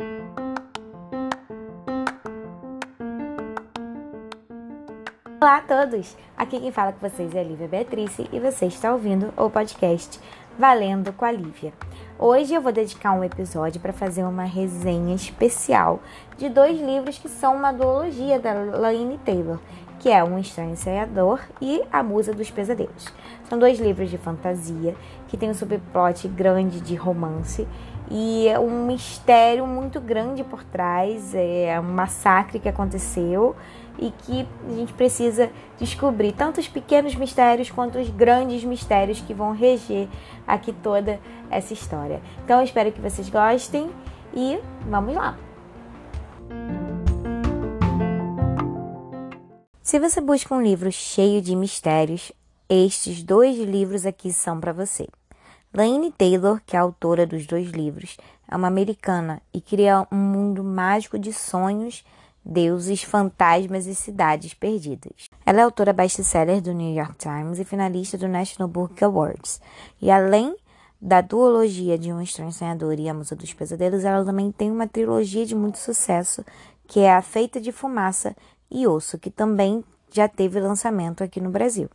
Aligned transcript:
Olá 0.00 0.06
a 5.56 5.60
todos! 5.62 6.16
Aqui 6.36 6.60
quem 6.60 6.70
fala 6.70 6.92
com 6.92 7.08
vocês 7.08 7.34
é 7.34 7.40
a 7.40 7.42
Lívia 7.42 7.66
Beatrice 7.66 8.30
e 8.32 8.38
você 8.38 8.66
está 8.66 8.92
ouvindo 8.92 9.34
o 9.36 9.50
podcast 9.50 10.20
Valendo 10.56 11.12
com 11.12 11.24
a 11.24 11.32
Lívia. 11.32 11.72
Hoje 12.16 12.54
eu 12.54 12.60
vou 12.60 12.70
dedicar 12.70 13.10
um 13.10 13.24
episódio 13.24 13.80
para 13.80 13.92
fazer 13.92 14.22
uma 14.22 14.44
resenha 14.44 15.16
especial 15.16 15.98
de 16.36 16.48
dois 16.48 16.80
livros 16.80 17.18
que 17.18 17.28
são 17.28 17.56
uma 17.56 17.72
duologia 17.72 18.38
da 18.38 18.52
Laine 18.52 19.18
Taylor, 19.18 19.58
que 19.98 20.10
é 20.10 20.22
Um 20.22 20.38
Estranho 20.38 20.70
Ensaiador 20.70 21.40
e 21.60 21.82
A 21.92 22.04
Musa 22.04 22.32
dos 22.32 22.52
Pesadelos. 22.52 23.12
São 23.48 23.58
dois 23.58 23.80
livros 23.80 24.10
de 24.10 24.18
fantasia 24.18 24.94
que 25.26 25.36
tem 25.36 25.50
um 25.50 25.54
subplot 25.54 26.28
grande 26.28 26.80
de 26.80 26.94
romance 26.94 27.66
e 28.10 28.48
é 28.48 28.58
um 28.58 28.86
mistério 28.86 29.66
muito 29.66 30.00
grande 30.00 30.42
por 30.42 30.64
trás, 30.64 31.34
é 31.34 31.78
um 31.80 31.92
massacre 31.92 32.58
que 32.58 32.68
aconteceu 32.68 33.54
e 33.98 34.10
que 34.10 34.46
a 34.66 34.72
gente 34.72 34.92
precisa 34.92 35.50
descobrir 35.78 36.32
tanto 36.32 36.60
os 36.60 36.68
pequenos 36.68 37.14
mistérios 37.14 37.70
quanto 37.70 37.98
os 37.98 38.08
grandes 38.08 38.64
mistérios 38.64 39.20
que 39.20 39.34
vão 39.34 39.52
reger 39.52 40.08
aqui 40.46 40.72
toda 40.72 41.20
essa 41.50 41.72
história. 41.72 42.22
Então 42.44 42.62
espero 42.62 42.92
que 42.92 43.00
vocês 43.00 43.28
gostem 43.28 43.90
e 44.34 44.58
vamos 44.86 45.14
lá. 45.14 45.36
Se 49.82 49.98
você 49.98 50.20
busca 50.20 50.54
um 50.54 50.62
livro 50.62 50.92
cheio 50.92 51.40
de 51.40 51.56
mistérios, 51.56 52.30
estes 52.68 53.22
dois 53.22 53.58
livros 53.58 54.04
aqui 54.04 54.32
são 54.32 54.60
para 54.60 54.72
você. 54.72 55.06
Laine 55.72 56.10
Taylor, 56.10 56.60
que 56.64 56.76
é 56.76 56.78
autora 56.78 57.26
dos 57.26 57.46
dois 57.46 57.70
livros, 57.70 58.16
é 58.50 58.56
uma 58.56 58.68
americana 58.68 59.42
e 59.52 59.60
cria 59.60 60.06
um 60.10 60.16
mundo 60.16 60.64
mágico 60.64 61.18
de 61.18 61.32
sonhos 61.32 62.04
Deuses, 62.44 63.02
Fantasmas 63.02 63.86
e 63.86 63.94
Cidades 63.94 64.54
Perdidas. 64.54 65.28
Ela 65.44 65.60
é 65.60 65.62
autora 65.64 65.92
best-seller 65.92 66.62
do 66.62 66.72
New 66.72 66.94
York 66.94 67.16
Times 67.18 67.58
e 67.58 67.64
finalista 67.64 68.16
do 68.16 68.26
National 68.26 68.68
Book 68.68 69.04
Awards. 69.04 69.60
E 70.00 70.10
além 70.10 70.56
da 71.00 71.20
duologia 71.20 71.98
de 71.98 72.10
Um 72.10 72.22
Estranho 72.22 72.52
Sonhador 72.52 72.98
e 72.98 73.08
A 73.08 73.12
Musa 73.12 73.36
dos 73.36 73.52
Pesadelos, 73.52 74.04
ela 74.04 74.24
também 74.24 74.50
tem 74.50 74.70
uma 74.70 74.88
trilogia 74.88 75.44
de 75.44 75.54
muito 75.54 75.78
sucesso, 75.78 76.42
que 76.86 77.00
é 77.00 77.14
A 77.14 77.20
Feita 77.20 77.60
de 77.60 77.70
Fumaça 77.70 78.34
e 78.70 78.86
Osso, 78.86 79.18
que 79.18 79.30
também 79.30 79.84
já 80.10 80.26
teve 80.26 80.58
lançamento 80.58 81.22
aqui 81.22 81.42
no 81.42 81.50
Brasil. 81.50 81.90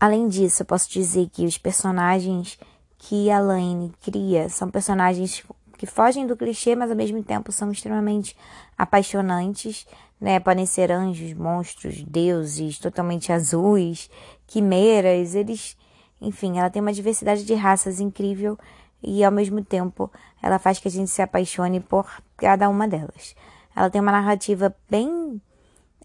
Além 0.00 0.26
disso, 0.26 0.62
eu 0.62 0.66
posso 0.66 0.90
dizer 0.90 1.28
que 1.32 1.46
os 1.46 1.56
personagens 1.56 2.58
que 3.06 3.30
a 3.30 3.38
Laine 3.38 3.92
cria 4.02 4.48
são 4.48 4.70
personagens 4.70 5.44
que 5.76 5.84
fogem 5.84 6.26
do 6.26 6.36
clichê, 6.36 6.74
mas 6.74 6.90
ao 6.90 6.96
mesmo 6.96 7.22
tempo 7.22 7.52
são 7.52 7.70
extremamente 7.70 8.34
apaixonantes, 8.78 9.86
né? 10.18 10.40
Podem 10.40 10.64
ser 10.64 10.90
anjos, 10.90 11.34
monstros, 11.34 12.02
deuses, 12.02 12.78
totalmente 12.78 13.30
azuis, 13.30 14.08
quimeras, 14.46 15.34
eles, 15.34 15.76
enfim, 16.18 16.58
ela 16.58 16.70
tem 16.70 16.80
uma 16.80 16.94
diversidade 16.94 17.44
de 17.44 17.52
raças 17.52 18.00
incrível 18.00 18.58
e 19.02 19.22
ao 19.22 19.30
mesmo 19.30 19.62
tempo 19.62 20.10
ela 20.42 20.58
faz 20.58 20.78
que 20.78 20.88
a 20.88 20.90
gente 20.90 21.10
se 21.10 21.20
apaixone 21.20 21.80
por 21.80 22.10
cada 22.38 22.70
uma 22.70 22.88
delas. 22.88 23.36
Ela 23.76 23.90
tem 23.90 24.00
uma 24.00 24.12
narrativa 24.12 24.74
bem, 24.88 25.38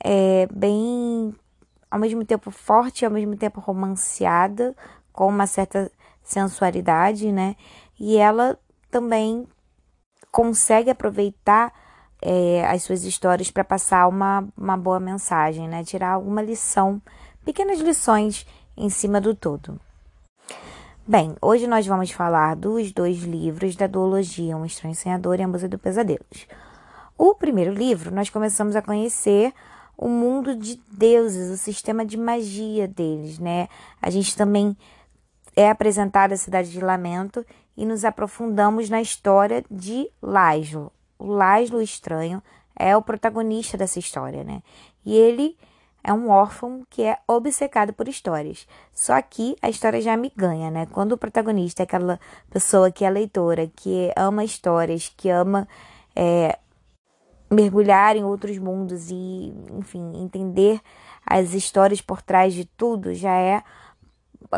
é, 0.04 0.50
bem, 0.52 1.34
ao 1.90 1.98
mesmo 2.00 2.26
tempo 2.26 2.52
forte, 2.52 3.06
ao 3.06 3.12
mesmo 3.12 3.38
tempo 3.38 3.62
romanceada, 3.62 4.76
com 5.20 5.28
uma 5.28 5.48
certa 5.48 5.92
sensualidade, 6.24 7.30
né? 7.30 7.58
E 8.00 8.16
ela 8.16 8.58
também 8.90 9.46
consegue 10.32 10.90
aproveitar 10.90 11.74
é, 12.22 12.66
as 12.66 12.84
suas 12.84 13.04
histórias 13.04 13.52
para 13.52 13.66
passar 13.66 14.08
uma, 14.08 14.48
uma 14.58 14.78
boa 14.78 14.98
mensagem, 14.98 15.68
né? 15.68 15.84
Tirar 15.84 16.12
alguma 16.12 16.42
lição, 16.42 17.02
pequenas 17.44 17.82
lições 17.82 18.48
em 18.78 18.90
cima 18.90 19.20
do 19.20 19.36
todo. 19.36 19.78
Bem, 21.06 21.36
hoje 21.42 21.68
nós 21.68 21.86
vamos 21.86 22.12
falar 22.12 22.56
dos 22.56 22.94
dois 22.94 23.18
livros 23.18 23.76
da 23.76 23.88
duologia 23.88 24.56
Um 24.56 24.66
Estranho 24.66 24.96
Sonhador 24.96 25.38
e 25.38 25.44
A 25.44 25.48
Musa 25.50 25.68
do 25.68 25.78
Pesadelos. 25.78 26.48
O 27.18 27.36
primeiro 27.36 27.74
livro, 27.74 28.10
nós 28.10 28.30
começamos 28.30 28.74
a 28.74 28.82
conhecer 28.82 29.54
o 29.98 30.08
mundo 30.08 30.56
de 30.56 30.80
deuses, 30.90 31.52
o 31.52 31.58
sistema 31.58 32.06
de 32.06 32.16
magia 32.16 32.88
deles, 32.88 33.38
né? 33.38 33.68
A 34.02 34.10
gente 34.10 34.34
também 34.34 34.78
é 35.60 35.70
apresentada 35.70 36.34
a 36.34 36.38
cidade 36.38 36.72
de 36.72 36.80
Lamento 36.80 37.46
e 37.76 37.86
nos 37.86 38.06
aprofundamos 38.06 38.90
na 38.90 39.02
história 39.02 39.62
de 39.70 40.10
Laszlo. 40.22 40.90
O 41.18 41.26
Laszlo 41.26 41.82
Estranho 41.82 42.42
é 42.74 42.96
o 42.96 43.02
protagonista 43.02 43.78
dessa 43.78 44.00
história, 44.00 44.42
né? 44.42 44.64
E 45.06 45.14
ele 45.14 45.58
é 46.02 46.14
um 46.14 46.30
órfão 46.30 46.86
que 46.90 47.04
é 47.04 47.18
obcecado 47.28 47.92
por 47.92 48.08
histórias. 48.08 48.66
Só 48.94 49.22
que 49.22 49.58
a 49.62 49.70
história 49.70 50.00
já 50.00 50.16
me 50.16 50.32
ganha, 50.34 50.72
né? 50.72 50.86
Quando 50.94 51.12
o 51.12 51.18
protagonista 51.18 51.84
é 51.84 51.86
aquela 51.86 52.22
pessoa 52.50 52.90
que 52.90 53.04
é 53.04 53.10
leitora, 53.10 53.70
que 53.76 54.14
ama 54.16 54.46
histórias, 54.46 55.14
que 55.18 55.28
ama 55.28 55.68
é, 56.16 56.58
mergulhar 57.52 58.16
em 58.16 58.24
outros 58.24 58.58
mundos 58.58 59.12
e, 59.12 59.54
enfim, 59.78 60.24
entender 60.24 60.80
as 61.26 61.54
histórias 61.54 62.00
por 62.00 62.22
trás 62.22 62.54
de 62.54 62.64
tudo, 62.64 63.14
já 63.14 63.36
é 63.36 63.62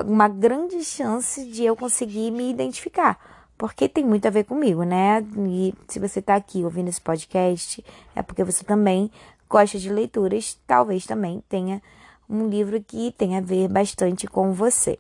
uma 0.06 0.28
grande 0.28 0.84
chance 0.84 1.46
de 1.46 1.64
eu 1.64 1.76
conseguir 1.76 2.32
me 2.32 2.50
identificar. 2.50 3.20
Porque 3.58 3.88
tem 3.88 4.04
muito 4.04 4.26
a 4.28 4.32
ver 4.32 4.46
comigo, 4.46 4.84
né? 4.84 5.22
E 5.48 5.74
se 5.88 6.00
você 6.00 6.20
está 6.20 6.36
aqui 6.36 6.64
ouvindo 6.64 6.88
esse 6.88 7.02
podcast, 7.02 7.84
é 8.16 8.22
porque 8.22 8.44
você 8.44 8.64
também 8.64 9.12
gosta 9.48 9.78
de 9.78 9.92
leituras, 9.92 10.58
talvez 10.66 11.06
também 11.06 11.44
tenha 11.48 11.82
um 12.30 12.48
livro 12.48 12.82
que 12.82 13.12
tenha 13.12 13.40
a 13.40 13.42
ver 13.42 13.68
bastante 13.68 14.26
com 14.26 14.54
você. 14.54 14.98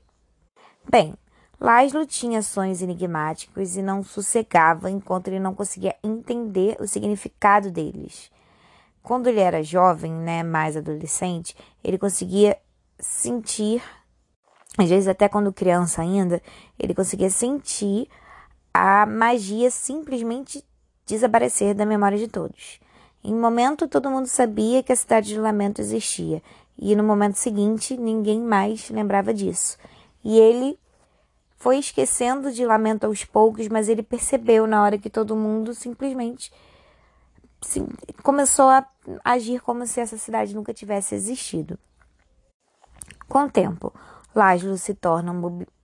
Bem, 0.90 1.16
Laszlo 1.60 2.06
tinha 2.06 2.42
sonhos 2.42 2.82
enigmáticos 2.82 3.78
e 3.78 3.82
não 3.82 4.04
sossegava 4.04 4.90
enquanto 4.90 5.28
ele 5.28 5.40
não 5.40 5.56
conseguia 5.56 5.96
entender 6.04 6.76
o 6.80 6.88
significado 6.88 7.72
deles. 7.72 8.32
Quando 9.02 9.28
ele 9.28 9.40
era 9.40 9.64
jovem, 9.64 10.12
né, 10.12 10.44
mais 10.44 10.76
adolescente, 10.76 11.56
ele 11.84 11.98
conseguia 11.98 12.58
sentir 13.00 13.82
às 14.78 14.90
vezes 14.90 15.08
até 15.08 15.28
quando 15.28 15.52
criança 15.52 16.02
ainda, 16.02 16.42
ele 16.80 16.94
conseguia 16.94 17.30
sentir 17.30 18.08
a 18.74 19.06
magia 19.06 19.70
simplesmente 19.70 20.64
desaparecer 21.06 21.74
da 21.74 21.86
memória 21.86 22.18
de 22.18 22.28
todos. 22.28 22.80
Em 23.24 23.34
um 23.34 23.40
momento, 23.40 23.88
todo 23.88 24.10
mundo 24.10 24.28
sabia 24.28 24.82
que 24.82 24.92
a 24.92 24.96
cidade 24.96 25.30
de 25.30 25.40
Lamento 25.40 25.82
existia, 25.82 26.42
e 26.78 26.96
no 26.96 27.04
momento 27.04 27.36
seguinte, 27.36 27.96
ninguém 27.98 28.42
mais 28.42 28.90
lembrava 28.90 29.34
disso. 29.34 29.78
E 30.24 30.40
ele 30.40 30.80
foi 31.58 31.78
esquecendo 31.78 32.52
de 32.52 32.66
Lamento 32.66 33.06
aos 33.06 33.24
poucos, 33.24 33.68
mas 33.68 33.88
ele 33.88 34.02
percebeu 34.02 34.66
na 34.66 34.82
hora 34.82 34.98
que 34.98 35.10
todo 35.10 35.36
mundo 35.36 35.76
simplesmente 35.76 36.52
sim, 37.62 37.88
começou 38.24 38.70
a 38.70 38.86
agir 39.24 39.62
como 39.62 39.86
se 39.86 40.00
essa 40.00 40.18
cidade 40.18 40.56
nunca 40.56 40.74
tivesse 40.74 41.14
existido. 41.14 41.78
Com 43.30 43.44
o 43.44 43.50
tempo, 43.50 43.94
Laszlo 44.34 44.78
se 44.78 44.94
torna 44.94 45.32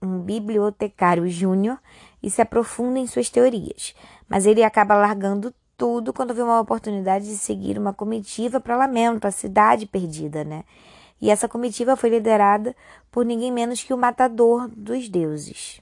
um 0.02 0.20
bibliotecário 0.20 1.28
júnior 1.28 1.78
e 2.22 2.30
se 2.30 2.40
aprofunda 2.40 2.98
em 2.98 3.06
suas 3.06 3.28
teorias, 3.28 3.94
mas 4.28 4.46
ele 4.46 4.62
acaba 4.62 4.94
largando 4.94 5.54
tudo 5.76 6.12
quando 6.12 6.34
vê 6.34 6.42
uma 6.42 6.60
oportunidade 6.60 7.26
de 7.26 7.36
seguir 7.36 7.78
uma 7.78 7.92
comitiva 7.92 8.60
para 8.60 8.76
Lamento, 8.76 9.26
a 9.26 9.30
cidade 9.30 9.86
perdida, 9.86 10.42
né? 10.42 10.64
E 11.20 11.30
essa 11.30 11.48
comitiva 11.48 11.96
foi 11.96 12.10
liderada 12.10 12.74
por 13.10 13.24
ninguém 13.24 13.52
menos 13.52 13.82
que 13.82 13.94
o 13.94 13.98
matador 13.98 14.68
dos 14.68 15.08
deuses. 15.08 15.80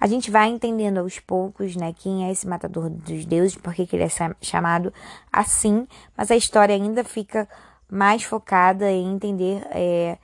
A 0.00 0.06
gente 0.06 0.30
vai 0.30 0.48
entendendo 0.48 0.98
aos 0.98 1.18
poucos, 1.18 1.76
né, 1.76 1.92
quem 1.92 2.26
é 2.26 2.32
esse 2.32 2.46
matador 2.46 2.88
dos 2.88 3.26
deuses, 3.26 3.56
por 3.56 3.74
que 3.74 3.86
ele 3.92 4.04
é 4.04 4.08
chamado 4.40 4.92
assim, 5.30 5.86
mas 6.16 6.30
a 6.30 6.36
história 6.36 6.74
ainda 6.74 7.04
fica 7.04 7.46
mais 7.90 8.22
focada 8.22 8.90
em 8.90 9.14
entender 9.14 9.66
é, 9.70 10.18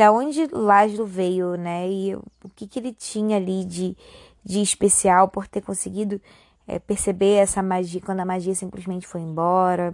da 0.00 0.10
onde 0.10 0.46
Laszlo 0.50 1.04
veio, 1.04 1.56
né? 1.56 1.86
E 1.86 2.14
o 2.14 2.48
que, 2.56 2.66
que 2.66 2.78
ele 2.78 2.90
tinha 2.90 3.36
ali 3.36 3.66
de, 3.66 3.94
de 4.42 4.62
especial 4.62 5.28
por 5.28 5.46
ter 5.46 5.60
conseguido 5.60 6.18
é, 6.66 6.78
perceber 6.78 7.34
essa 7.34 7.62
magia 7.62 8.00
quando 8.00 8.20
a 8.20 8.24
magia 8.24 8.54
simplesmente 8.54 9.06
foi 9.06 9.20
embora. 9.20 9.92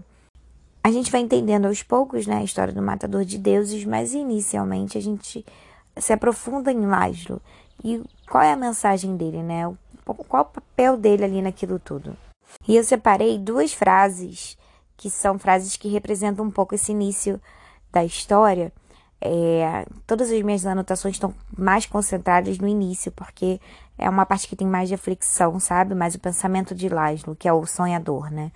A 0.84 0.92
gente 0.92 1.10
vai 1.10 1.22
entendendo 1.22 1.66
aos 1.66 1.82
poucos, 1.82 2.24
né, 2.24 2.36
a 2.36 2.44
história 2.44 2.72
do 2.72 2.80
matador 2.80 3.24
de 3.24 3.36
deuses, 3.36 3.84
mas 3.84 4.14
inicialmente 4.14 4.96
a 4.96 5.02
gente 5.02 5.44
se 5.96 6.12
aprofunda 6.12 6.70
em 6.70 6.86
Laszlo. 6.86 7.42
E 7.82 8.00
qual 8.30 8.44
é 8.44 8.52
a 8.52 8.56
mensagem 8.56 9.16
dele, 9.16 9.42
né? 9.42 9.64
Qual 10.04 10.42
o 10.42 10.44
papel 10.44 10.96
dele 10.96 11.24
ali 11.24 11.42
naquilo 11.42 11.80
tudo? 11.80 12.16
E 12.68 12.76
eu 12.76 12.84
separei 12.84 13.40
duas 13.40 13.72
frases 13.72 14.56
que 14.96 15.10
são 15.10 15.36
frases 15.36 15.76
que 15.76 15.88
representam 15.88 16.44
um 16.44 16.50
pouco 16.52 16.76
esse 16.76 16.92
início 16.92 17.40
da 17.90 18.04
história 18.04 18.72
é, 19.20 19.86
todas 20.06 20.30
as 20.30 20.42
minhas 20.42 20.66
anotações 20.66 21.14
estão 21.14 21.34
mais 21.56 21.86
concentradas 21.86 22.58
no 22.58 22.68
início, 22.68 23.10
porque 23.12 23.60
é 23.98 24.08
uma 24.08 24.26
parte 24.26 24.46
que 24.46 24.56
tem 24.56 24.66
mais 24.66 24.88
de 24.88 24.94
aflição, 24.94 25.58
sabe? 25.58 25.94
Mais 25.94 26.14
o 26.14 26.20
pensamento 26.20 26.74
de 26.74 26.88
Laszlo, 26.88 27.34
que 27.34 27.48
é 27.48 27.52
o 27.52 27.66
sonhador, 27.66 28.30
né? 28.30 28.52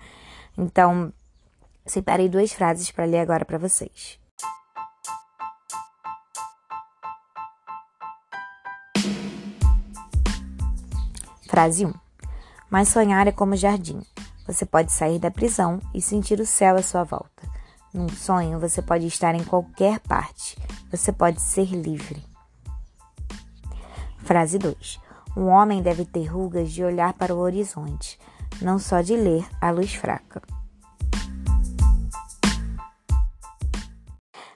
Então, 0.57 1.11
separei 1.85 2.29
duas 2.29 2.51
frases 2.53 2.91
para 2.91 3.05
ler 3.05 3.19
agora 3.19 3.45
para 3.45 3.57
vocês. 3.57 4.19
Frase 11.47 11.85
1. 11.85 11.93
Mas 12.69 12.87
sonhar 12.87 13.27
é 13.27 13.31
como 13.31 13.57
jardim. 13.57 14.01
Você 14.47 14.65
pode 14.65 14.91
sair 14.91 15.19
da 15.19 15.29
prisão 15.29 15.81
e 15.93 16.01
sentir 16.01 16.39
o 16.39 16.45
céu 16.45 16.77
à 16.77 16.81
sua 16.81 17.03
volta. 17.03 17.50
Num 17.93 18.07
sonho, 18.07 18.57
você 18.57 18.81
pode 18.81 19.05
estar 19.05 19.35
em 19.35 19.43
qualquer 19.43 19.99
parte. 19.99 20.57
Você 20.89 21.11
pode 21.11 21.41
ser 21.41 21.65
livre. 21.75 22.23
Frase 24.19 24.57
2. 24.57 24.97
Um 25.35 25.47
homem 25.47 25.81
deve 25.81 26.05
ter 26.05 26.25
rugas 26.25 26.71
de 26.71 26.85
olhar 26.85 27.11
para 27.13 27.35
o 27.35 27.39
horizonte, 27.39 28.17
não 28.61 28.79
só 28.79 29.01
de 29.01 29.17
ler 29.17 29.45
a 29.59 29.71
luz 29.71 29.93
fraca. 29.93 30.41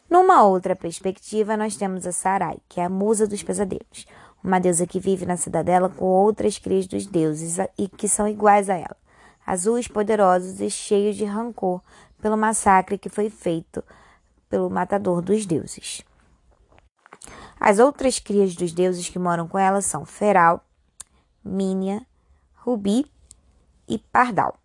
Numa 0.09 0.43
outra 0.43 0.73
perspectiva, 0.73 1.57
nós 1.57 1.75
temos 1.75 2.07
a 2.07 2.13
Sarai, 2.13 2.57
que 2.69 2.79
é 2.79 2.85
a 2.85 2.89
musa 2.89 3.27
dos 3.27 3.43
pesadelos, 3.43 4.05
uma 4.41 4.59
deusa 4.59 4.87
que 4.87 4.99
vive 4.99 5.25
na 5.25 5.35
cidadela 5.35 5.89
com 5.89 6.05
outras 6.05 6.57
crias 6.57 6.87
dos 6.87 7.05
deuses 7.05 7.57
e 7.77 7.89
que 7.89 8.07
são 8.07 8.29
iguais 8.29 8.69
a 8.69 8.75
ela, 8.75 8.95
azuis, 9.45 9.89
poderosos 9.89 10.61
e 10.61 10.69
cheios 10.69 11.17
de 11.17 11.25
rancor 11.25 11.81
pelo 12.25 12.35
massacre 12.35 12.97
que 12.97 13.07
foi 13.07 13.29
feito 13.29 13.83
pelo 14.49 14.67
matador 14.67 15.21
dos 15.21 15.45
deuses. 15.45 16.01
As 17.59 17.77
outras 17.77 18.17
crias 18.17 18.55
dos 18.55 18.71
deuses 18.71 19.07
que 19.07 19.19
moram 19.19 19.47
com 19.47 19.59
ela 19.59 19.79
são 19.79 20.07
Feral, 20.07 20.65
Mínia, 21.43 22.03
Rubi 22.55 23.05
e 23.87 23.99
Pardal. 23.99 24.57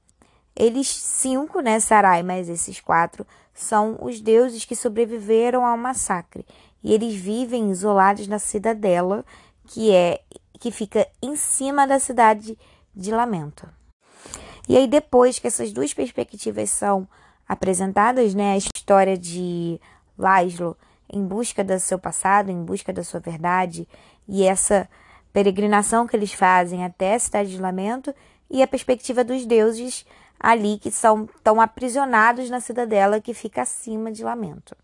Eles 0.56 0.88
cinco, 0.88 1.60
né, 1.60 1.78
Sarai, 1.80 2.22
mas 2.22 2.48
esses 2.48 2.80
quatro 2.80 3.26
são 3.52 3.98
os 4.00 4.22
deuses 4.22 4.64
que 4.64 4.74
sobreviveram 4.74 5.66
ao 5.66 5.76
massacre. 5.76 6.46
E 6.82 6.94
eles 6.94 7.14
vivem 7.14 7.70
isolados 7.70 8.26
na 8.26 8.38
cidadela, 8.38 9.22
que 9.66 9.92
é 9.92 10.22
que 10.58 10.70
fica 10.70 11.06
em 11.20 11.36
cima 11.36 11.86
da 11.86 11.98
cidade 11.98 12.58
de 12.96 13.10
Lamento. 13.10 13.68
E 14.66 14.78
aí 14.78 14.86
depois 14.86 15.38
que 15.38 15.46
essas 15.46 15.74
duas 15.74 15.92
perspectivas 15.92 16.70
são 16.70 17.06
apresentadas, 17.50 18.32
né, 18.32 18.52
a 18.52 18.56
história 18.56 19.18
de 19.18 19.80
Laszlo 20.16 20.76
em 21.12 21.26
busca 21.26 21.64
do 21.64 21.76
seu 21.80 21.98
passado, 21.98 22.48
em 22.48 22.62
busca 22.62 22.92
da 22.92 23.02
sua 23.02 23.18
verdade, 23.18 23.88
e 24.28 24.44
essa 24.44 24.88
peregrinação 25.32 26.06
que 26.06 26.14
eles 26.14 26.32
fazem 26.32 26.84
até 26.84 27.14
a 27.14 27.18
cidade 27.18 27.50
de 27.50 27.60
Lamento, 27.60 28.14
e 28.48 28.62
a 28.62 28.68
perspectiva 28.68 29.24
dos 29.24 29.44
deuses 29.44 30.06
ali 30.38 30.78
que 30.78 30.92
são 30.92 31.28
tão 31.42 31.60
aprisionados 31.60 32.48
na 32.48 32.60
cidadela 32.60 33.20
que 33.20 33.34
fica 33.34 33.62
acima 33.62 34.12
de 34.12 34.22
Lamento. 34.22 34.76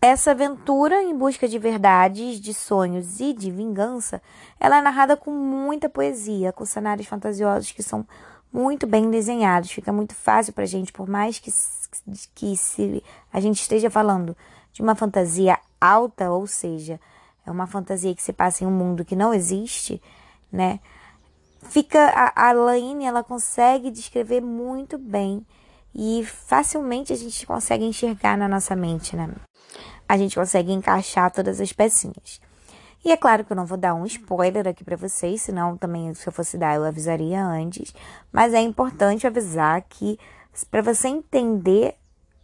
Essa 0.00 0.30
aventura 0.30 1.02
em 1.02 1.14
busca 1.14 1.46
de 1.46 1.58
verdades, 1.58 2.40
de 2.40 2.54
sonhos 2.54 3.20
e 3.20 3.34
de 3.34 3.50
vingança, 3.50 4.22
ela 4.58 4.78
é 4.78 4.80
narrada 4.80 5.14
com 5.14 5.30
muita 5.30 5.90
poesia, 5.90 6.52
com 6.52 6.64
cenários 6.64 7.06
fantasiosos 7.06 7.70
que 7.70 7.82
são 7.82 8.06
muito 8.50 8.86
bem 8.86 9.10
desenhados. 9.10 9.70
Fica 9.70 9.92
muito 9.92 10.14
fácil 10.14 10.52
para 10.52 10.66
gente, 10.66 10.92
por 10.92 11.08
mais 11.08 11.38
que, 11.38 11.50
que 12.34 12.56
se 12.56 13.02
a 13.32 13.40
gente 13.40 13.60
esteja 13.60 13.90
falando 13.90 14.36
de 14.72 14.82
uma 14.82 14.94
fantasia 14.94 15.58
alta, 15.80 16.30
ou 16.30 16.46
seja, 16.46 17.00
é 17.46 17.50
uma 17.50 17.66
fantasia 17.66 18.14
que 18.14 18.22
se 18.22 18.32
passa 18.32 18.64
em 18.64 18.66
um 18.66 18.70
mundo 18.70 19.04
que 19.04 19.16
não 19.16 19.34
existe, 19.34 20.00
né? 20.50 20.80
Fica 21.62 21.98
a, 22.10 22.48
a 22.48 22.52
Laine, 22.52 23.04
ela 23.04 23.22
consegue 23.22 23.90
descrever 23.90 24.40
muito 24.40 24.98
bem 24.98 25.46
e 25.94 26.24
facilmente 26.24 27.12
a 27.12 27.16
gente 27.16 27.46
consegue 27.46 27.84
enxergar 27.84 28.36
na 28.36 28.48
nossa 28.48 28.74
mente, 28.74 29.14
né? 29.14 29.28
A 30.08 30.16
gente 30.16 30.34
consegue 30.34 30.72
encaixar 30.72 31.30
todas 31.30 31.60
as 31.60 31.72
pecinhas. 31.72 32.40
E 33.04 33.10
é 33.10 33.16
claro 33.16 33.44
que 33.44 33.52
eu 33.52 33.56
não 33.56 33.66
vou 33.66 33.76
dar 33.76 33.94
um 33.94 34.06
spoiler 34.06 34.68
aqui 34.68 34.84
para 34.84 34.96
vocês, 34.96 35.42
senão 35.42 35.76
também 35.76 36.14
se 36.14 36.26
eu 36.26 36.32
fosse 36.32 36.56
dar 36.56 36.76
eu 36.76 36.84
avisaria 36.84 37.44
antes, 37.44 37.92
mas 38.30 38.54
é 38.54 38.60
importante 38.60 39.26
avisar 39.26 39.82
que 39.82 40.18
para 40.70 40.82
você 40.82 41.08
entender 41.08 41.94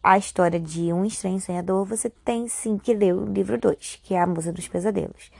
a 0.02 0.16
história 0.16 0.58
de 0.58 0.92
um 0.92 1.04
estranho 1.04 1.40
sonhador, 1.40 1.84
você 1.84 2.08
tem 2.08 2.48
sim 2.48 2.78
que 2.78 2.94
ler 2.94 3.14
o 3.14 3.24
livro 3.24 3.58
2, 3.58 4.00
que 4.02 4.14
é 4.14 4.20
a 4.20 4.26
Musa 4.26 4.52
dos 4.52 4.66
Pesadelos. 4.68 5.30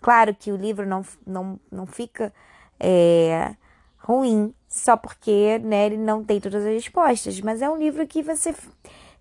Claro 0.00 0.34
que 0.34 0.50
o 0.50 0.56
livro 0.56 0.86
não, 0.86 1.04
não, 1.26 1.60
não 1.70 1.86
fica 1.86 2.32
é, 2.78 3.54
ruim 3.98 4.54
só 4.68 4.96
porque 4.96 5.58
né, 5.58 5.86
ele 5.86 5.96
não 5.96 6.24
tem 6.24 6.40
todas 6.40 6.64
as 6.64 6.72
respostas, 6.72 7.40
mas 7.40 7.62
é 7.62 7.68
um 7.68 7.76
livro 7.76 8.06
que 8.06 8.22
você 8.22 8.54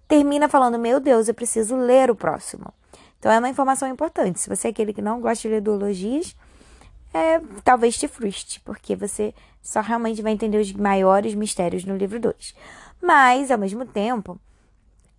termina 0.07 0.49
falando: 0.49 0.77
Meu 0.77 0.99
Deus, 0.99 1.27
eu 1.27 1.33
preciso 1.33 1.75
ler 1.75 2.09
o 2.09 2.15
próximo. 2.15 2.73
Então 3.19 3.31
é 3.31 3.39
uma 3.39 3.49
informação 3.49 3.87
importante. 3.87 4.39
Se 4.39 4.49
você 4.49 4.67
é 4.67 4.71
aquele 4.71 4.93
que 4.93 5.01
não 5.01 5.21
gosta 5.21 5.47
de 5.47 5.55
ler 5.55 5.61
duologias, 5.61 6.35
é, 7.13 7.39
talvez 7.63 7.97
te 7.97 8.07
frustre, 8.07 8.59
porque 8.59 8.95
você 8.95 9.33
só 9.61 9.81
realmente 9.81 10.21
vai 10.21 10.31
entender 10.31 10.59
os 10.59 10.71
maiores 10.73 11.33
mistérios 11.33 11.85
no 11.85 11.95
livro 11.95 12.19
2. 12.19 12.53
Mas, 13.05 13.51
ao 13.51 13.59
mesmo 13.59 13.85
tempo, 13.85 14.39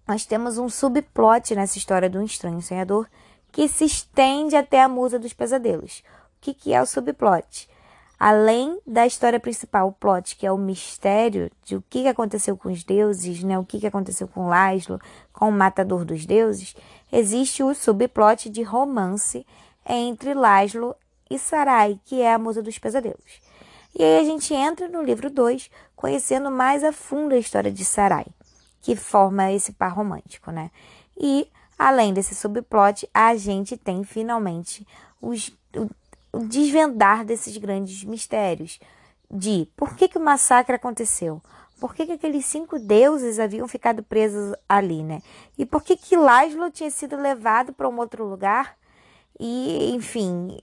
nós 0.08 0.26
temos 0.26 0.58
um 0.58 0.68
subplot 0.68 1.54
nessa 1.54 1.78
história 1.78 2.10
do 2.10 2.20
estranho 2.20 2.60
sonhador 2.60 3.06
que 3.52 3.68
se 3.68 3.84
estende 3.84 4.56
até 4.56 4.82
a 4.82 4.88
musa 4.88 5.20
dos 5.20 5.32
pesadelos. 5.32 6.02
O 6.36 6.40
que, 6.40 6.52
que 6.52 6.74
é 6.74 6.82
o 6.82 6.86
subplot? 6.86 7.68
Além 8.18 8.80
da 8.84 9.06
história 9.06 9.38
principal, 9.38 9.86
o 9.86 9.92
plot, 9.92 10.34
que 10.34 10.44
é 10.44 10.50
o 10.50 10.58
mistério 10.58 11.48
de 11.62 11.76
o 11.76 11.84
que 11.88 12.08
aconteceu 12.08 12.56
com 12.56 12.72
os 12.72 12.82
deuses, 12.82 13.44
né? 13.44 13.56
o 13.56 13.64
que 13.64 13.86
aconteceu 13.86 14.26
com 14.26 14.48
Laszlo, 14.48 15.00
com 15.32 15.48
o 15.48 15.52
matador 15.52 16.04
dos 16.04 16.26
deuses, 16.26 16.74
existe 17.12 17.62
o 17.62 17.72
subplot 17.72 18.50
de 18.50 18.64
romance 18.64 19.46
entre 19.88 20.34
Laszlo 20.34 20.92
e 21.30 21.38
Sarai, 21.38 22.00
que 22.04 22.20
é 22.20 22.34
a 22.34 22.38
musa 22.38 22.60
dos 22.60 22.78
pesadelos. 22.78 23.40
E 23.98 24.02
aí 24.02 24.20
a 24.20 24.24
gente 24.24 24.52
entra 24.52 24.88
no 24.88 25.02
livro 25.02 25.30
2, 25.30 25.70
conhecendo 25.96 26.50
mais 26.50 26.84
a 26.84 26.92
fundo 26.92 27.34
a 27.34 27.38
história 27.38 27.72
de 27.72 27.84
Sarai 27.84 28.26
que 28.86 28.94
forma 28.94 29.50
esse 29.50 29.72
par 29.72 29.92
romântico, 29.92 30.52
né? 30.52 30.70
E 31.18 31.48
além 31.76 32.14
desse 32.14 32.36
subplot, 32.36 33.08
a 33.12 33.34
gente 33.34 33.76
tem 33.76 34.04
finalmente 34.04 34.86
os, 35.20 35.48
o, 35.74 35.90
o 36.32 36.38
desvendar 36.44 37.24
desses 37.24 37.56
grandes 37.56 38.04
mistérios 38.04 38.78
de 39.28 39.68
por 39.76 39.96
que, 39.96 40.06
que 40.06 40.18
o 40.18 40.20
massacre 40.20 40.76
aconteceu, 40.76 41.42
por 41.80 41.96
que, 41.96 42.06
que 42.06 42.12
aqueles 42.12 42.46
cinco 42.46 42.78
deuses 42.78 43.40
haviam 43.40 43.66
ficado 43.66 44.04
presos 44.04 44.54
ali, 44.68 45.02
né? 45.02 45.20
E 45.58 45.66
por 45.66 45.82
que 45.82 45.96
que 45.96 46.16
Laszlo 46.16 46.70
tinha 46.70 46.90
sido 46.90 47.16
levado 47.16 47.72
para 47.72 47.88
um 47.88 47.98
outro 47.98 48.24
lugar? 48.24 48.76
E, 49.38 49.90
enfim, 49.94 50.58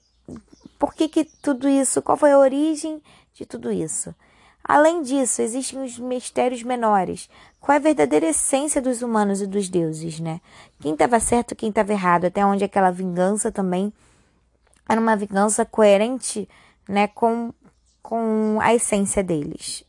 por 0.79 0.93
que 0.93 1.09
que 1.09 1.25
tudo 1.25 1.67
isso, 1.67 2.01
qual 2.01 2.17
foi 2.17 2.31
a 2.31 2.39
origem 2.39 3.01
de 3.33 3.45
tudo 3.45 3.69
isso? 3.71 4.15
Além 4.63 5.01
disso, 5.01 5.41
existem 5.41 5.83
os 5.83 5.99
mistérios 5.99 6.63
menores. 6.63 7.29
Qual 7.59 7.73
é 7.73 7.77
a 7.77 7.83
verdadeira 7.83 8.27
essência 8.27 8.81
dos 8.81 9.01
humanos 9.01 9.41
e 9.41 9.47
dos 9.47 9.67
deuses, 9.67 10.19
né? 10.19 10.39
Quem 10.79 10.93
estava 10.93 11.19
certo, 11.19 11.55
quem 11.55 11.69
estava 11.69 11.91
errado, 11.91 12.25
até 12.25 12.45
onde 12.45 12.63
aquela 12.63 12.91
vingança 12.91 13.51
também 13.51 13.91
era 14.87 14.99
uma 14.99 15.15
vingança 15.15 15.65
coerente, 15.65 16.47
né, 16.87 17.07
com, 17.07 17.53
com 18.01 18.59
a 18.61 18.73
essência 18.73 19.23
deles. 19.23 19.83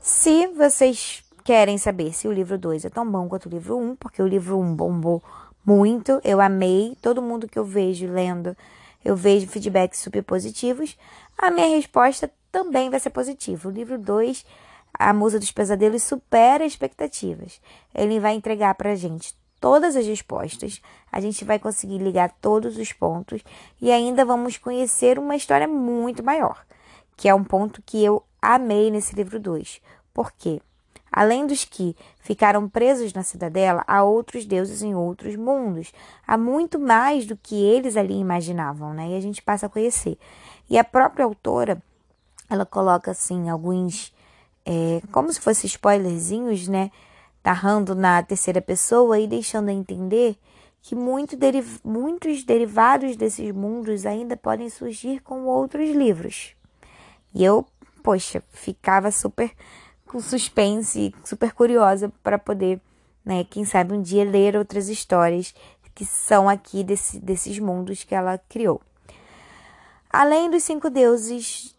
Se 0.00 0.48
vocês 0.48 1.22
querem 1.44 1.78
saber 1.78 2.12
se 2.12 2.26
o 2.26 2.32
livro 2.32 2.58
2 2.58 2.84
é 2.84 2.90
tão 2.90 3.08
bom 3.08 3.28
quanto 3.28 3.46
o 3.46 3.48
livro 3.48 3.76
1, 3.76 3.82
um, 3.82 3.96
porque 3.96 4.20
o 4.20 4.26
livro 4.26 4.58
1 4.58 4.62
um 4.62 4.74
bombou 4.74 5.22
muito, 5.64 6.20
eu 6.24 6.40
amei, 6.40 6.96
todo 7.00 7.22
mundo 7.22 7.48
que 7.48 7.58
eu 7.58 7.64
vejo 7.64 8.06
lendo, 8.06 8.56
eu 9.04 9.16
vejo 9.16 9.46
feedbacks 9.46 10.00
super 10.00 10.22
positivos, 10.22 10.96
a 11.38 11.50
minha 11.50 11.68
resposta 11.68 12.30
também 12.56 12.88
vai 12.88 12.98
ser 12.98 13.10
positivo. 13.10 13.68
O 13.68 13.70
livro 13.70 13.98
2, 13.98 14.46
A 14.98 15.12
Musa 15.12 15.38
dos 15.38 15.52
Pesadelos, 15.52 16.02
supera 16.02 16.64
expectativas. 16.64 17.60
Ele 17.94 18.18
vai 18.18 18.32
entregar 18.32 18.74
para 18.76 18.92
a 18.92 18.94
gente 18.94 19.36
todas 19.60 19.94
as 19.94 20.06
respostas, 20.06 20.80
a 21.12 21.20
gente 21.20 21.44
vai 21.44 21.58
conseguir 21.58 21.98
ligar 21.98 22.32
todos 22.40 22.78
os 22.78 22.94
pontos 22.94 23.42
e 23.78 23.92
ainda 23.92 24.24
vamos 24.24 24.56
conhecer 24.56 25.18
uma 25.18 25.36
história 25.36 25.68
muito 25.68 26.22
maior, 26.22 26.64
que 27.14 27.28
é 27.28 27.34
um 27.34 27.44
ponto 27.44 27.82
que 27.84 28.02
eu 28.02 28.22
amei 28.40 28.90
nesse 28.90 29.14
livro 29.14 29.38
2. 29.38 29.82
Por 30.14 30.32
quê? 30.32 30.62
Além 31.12 31.46
dos 31.46 31.62
que 31.62 31.94
ficaram 32.20 32.66
presos 32.70 33.12
na 33.12 33.22
cidadela, 33.22 33.84
há 33.86 34.02
outros 34.02 34.46
deuses 34.46 34.82
em 34.82 34.94
outros 34.94 35.36
mundos. 35.36 35.92
Há 36.26 36.38
muito 36.38 36.78
mais 36.78 37.26
do 37.26 37.36
que 37.36 37.54
eles 37.54 37.98
ali 37.98 38.18
imaginavam, 38.18 38.94
né? 38.94 39.10
E 39.10 39.16
a 39.16 39.20
gente 39.20 39.42
passa 39.42 39.66
a 39.66 39.68
conhecer. 39.68 40.18
E 40.68 40.78
a 40.78 40.84
própria 40.84 41.24
autora 41.24 41.82
ela 42.48 42.66
coloca 42.66 43.10
assim 43.10 43.48
alguns 43.48 44.12
é, 44.64 45.00
como 45.12 45.32
se 45.32 45.40
fossem 45.40 45.68
spoilerzinhos, 45.68 46.66
né? 46.66 46.90
Narrando 47.44 47.94
na 47.94 48.22
terceira 48.22 48.60
pessoa 48.60 49.18
e 49.18 49.28
deixando 49.28 49.68
a 49.68 49.72
entender 49.72 50.36
que 50.82 50.94
muito 50.94 51.36
deriv 51.36 51.80
muitos 51.84 52.42
derivados 52.42 53.16
desses 53.16 53.52
mundos 53.52 54.04
ainda 54.04 54.36
podem 54.36 54.68
surgir 54.68 55.20
com 55.20 55.44
outros 55.44 55.90
livros. 55.90 56.54
E 57.32 57.44
eu, 57.44 57.64
poxa, 58.02 58.42
ficava 58.50 59.10
super 59.10 59.52
com 60.06 60.20
suspense, 60.20 61.14
super 61.24 61.52
curiosa 61.52 62.12
para 62.22 62.38
poder, 62.38 62.80
né, 63.24 63.44
quem 63.44 63.64
sabe 63.64 63.92
um 63.92 64.00
dia 64.00 64.24
ler 64.24 64.56
outras 64.56 64.88
histórias 64.88 65.54
que 65.94 66.04
são 66.04 66.48
aqui 66.48 66.84
desse, 66.84 67.18
desses 67.18 67.58
mundos 67.58 68.04
que 68.04 68.14
ela 68.14 68.38
criou. 68.48 68.80
Além 70.10 70.50
dos 70.50 70.62
cinco 70.62 70.88
deuses 70.88 71.75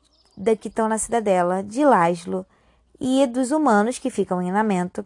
que 0.59 0.67
estão 0.67 0.87
na 0.87 0.97
cidadela, 0.97 1.63
de 1.63 1.83
Laszlo 1.83 2.45
e 2.99 3.25
dos 3.27 3.51
humanos 3.51 3.99
que 3.99 4.09
ficam 4.09 4.41
em 4.41 4.51
lamento, 4.51 5.05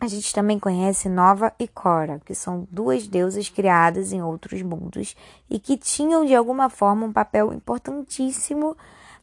a 0.00 0.08
gente 0.08 0.34
também 0.34 0.58
conhece 0.58 1.08
Nova 1.08 1.52
e 1.60 1.68
Cora, 1.68 2.20
que 2.24 2.34
são 2.34 2.66
duas 2.70 3.06
deusas 3.06 3.48
criadas 3.48 4.12
em 4.12 4.20
outros 4.20 4.60
mundos 4.60 5.14
e 5.48 5.60
que 5.60 5.76
tinham 5.76 6.26
de 6.26 6.34
alguma 6.34 6.68
forma 6.68 7.06
um 7.06 7.12
papel 7.12 7.52
importantíssimo 7.52 8.76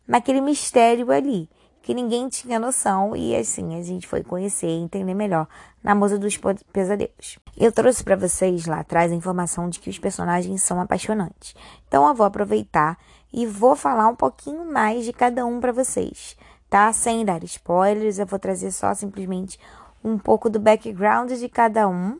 naquele 0.07 0.39
mistério 0.39 1.11
ali, 1.11 1.49
que 1.81 1.93
ninguém 1.93 2.29
tinha 2.29 2.57
noção 2.57 3.13
e 3.13 3.35
assim 3.35 3.77
a 3.77 3.83
gente 3.83 4.07
foi 4.07 4.23
conhecer 4.23 4.69
e 4.69 4.81
entender 4.81 5.13
melhor 5.13 5.47
na 5.83 5.93
Musa 5.93 6.17
dos 6.17 6.39
Pesadelos. 6.71 7.39
Eu 7.57 7.73
trouxe 7.73 8.01
para 8.01 8.15
vocês 8.15 8.65
lá 8.65 8.79
atrás 8.79 9.11
a 9.11 9.15
informação 9.15 9.69
de 9.69 9.81
que 9.81 9.89
os 9.89 9.99
personagens 9.99 10.63
são 10.63 10.79
apaixonantes. 10.79 11.53
Então 11.89 12.07
eu 12.07 12.15
vou 12.15 12.25
aproveitar 12.25 12.97
e 13.31 13.45
vou 13.45 13.75
falar 13.75 14.07
um 14.07 14.15
pouquinho 14.15 14.65
mais 14.65 15.05
de 15.05 15.13
cada 15.13 15.45
um 15.45 15.59
para 15.59 15.71
vocês, 15.71 16.35
tá? 16.69 16.91
Sem 16.93 17.23
dar 17.23 17.43
spoilers, 17.43 18.19
eu 18.19 18.25
vou 18.25 18.39
trazer 18.39 18.71
só 18.71 18.93
simplesmente 18.93 19.59
um 20.03 20.17
pouco 20.17 20.49
do 20.49 20.59
background 20.59 21.31
de 21.31 21.49
cada 21.49 21.87
um, 21.87 22.19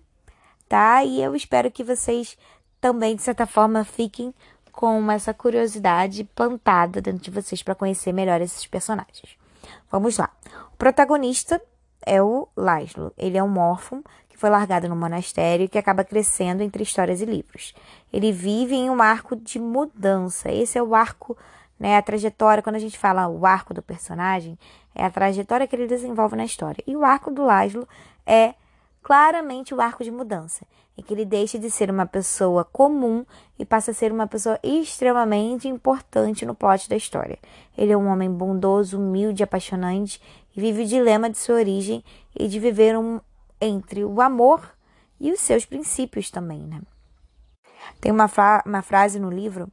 tá? 0.67 1.03
E 1.03 1.21
eu 1.21 1.35
espero 1.35 1.71
que 1.71 1.83
vocês 1.83 2.37
também, 2.79 3.15
de 3.15 3.21
certa 3.21 3.45
forma, 3.45 3.83
fiquem 3.83 4.33
com 4.71 5.11
essa 5.11 5.33
curiosidade 5.33 6.23
plantada 6.23 7.01
dentro 7.01 7.21
de 7.21 7.31
vocês 7.31 7.61
para 7.61 7.75
conhecer 7.75 8.13
melhor 8.13 8.39
esses 8.41 8.65
personagens. 8.65 9.37
Vamos 9.91 10.17
lá. 10.17 10.29
O 10.73 10.77
protagonista 10.77 11.61
é 12.05 12.21
o 12.21 12.47
Laszlo. 12.55 13.13
Ele 13.17 13.37
é 13.37 13.43
um 13.43 13.57
órfão 13.57 14.03
foi 14.39 14.49
largado 14.49 14.87
no 14.87 14.95
monastério 14.95 15.67
que 15.67 15.77
acaba 15.77 16.01
crescendo 16.01 16.63
entre 16.63 16.81
histórias 16.81 17.19
e 17.19 17.25
livros. 17.25 17.75
Ele 18.11 18.31
vive 18.31 18.73
em 18.73 18.89
um 18.89 19.01
arco 19.01 19.35
de 19.35 19.59
mudança. 19.59 20.49
Esse 20.49 20.77
é 20.77 20.81
o 20.81 20.95
arco, 20.95 21.37
né, 21.77 21.97
a 21.97 22.01
trajetória, 22.01 22.63
quando 22.63 22.77
a 22.77 22.79
gente 22.79 22.97
fala 22.97 23.27
o 23.27 23.45
arco 23.45 23.73
do 23.73 23.81
personagem, 23.81 24.57
é 24.95 25.03
a 25.03 25.09
trajetória 25.09 25.67
que 25.67 25.75
ele 25.75 25.87
desenvolve 25.87 26.37
na 26.37 26.45
história. 26.45 26.81
E 26.87 26.95
o 26.95 27.03
arco 27.03 27.29
do 27.29 27.43
Laszlo 27.43 27.85
é 28.25 28.53
claramente 29.03 29.73
o 29.73 29.81
arco 29.81 30.05
de 30.05 30.11
mudança, 30.11 30.65
em 30.97 31.03
que 31.03 31.13
ele 31.13 31.25
deixa 31.25 31.59
de 31.59 31.69
ser 31.69 31.91
uma 31.91 32.05
pessoa 32.05 32.63
comum 32.63 33.25
e 33.57 33.65
passa 33.65 33.91
a 33.91 33.93
ser 33.93 34.09
uma 34.09 34.25
pessoa 34.25 34.57
extremamente 34.63 35.67
importante 35.67 36.45
no 36.45 36.55
plot 36.55 36.87
da 36.87 36.95
história. 36.95 37.37
Ele 37.77 37.91
é 37.91 37.97
um 37.97 38.07
homem 38.07 38.31
bondoso, 38.31 38.97
humilde, 38.97 39.43
apaixonante 39.43 40.21
e 40.55 40.61
vive 40.61 40.83
o 40.83 40.87
dilema 40.87 41.29
de 41.29 41.37
sua 41.37 41.55
origem 41.55 42.01
e 42.37 42.47
de 42.47 42.57
viver 42.57 42.97
um, 42.97 43.19
entre 43.61 44.03
o 44.03 44.21
amor 44.21 44.61
e 45.19 45.31
os 45.31 45.39
seus 45.39 45.65
princípios 45.65 46.29
também, 46.31 46.59
né? 46.59 46.81
Tem 47.99 48.11
uma, 48.11 48.27
fra 48.27 48.63
uma 48.65 48.81
frase 48.81 49.19
no 49.19 49.29
livro 49.29 49.71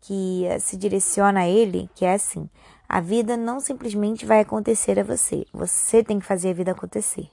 que 0.00 0.44
se 0.60 0.76
direciona 0.76 1.40
a 1.40 1.48
ele, 1.48 1.88
que 1.94 2.04
é 2.04 2.14
assim: 2.14 2.48
a 2.88 3.00
vida 3.00 3.36
não 3.36 3.60
simplesmente 3.60 4.24
vai 4.24 4.40
acontecer 4.40 4.98
a 4.98 5.04
você, 5.04 5.46
você 5.52 6.02
tem 6.02 6.18
que 6.18 6.26
fazer 6.26 6.50
a 6.50 6.54
vida 6.54 6.72
acontecer. 6.72 7.28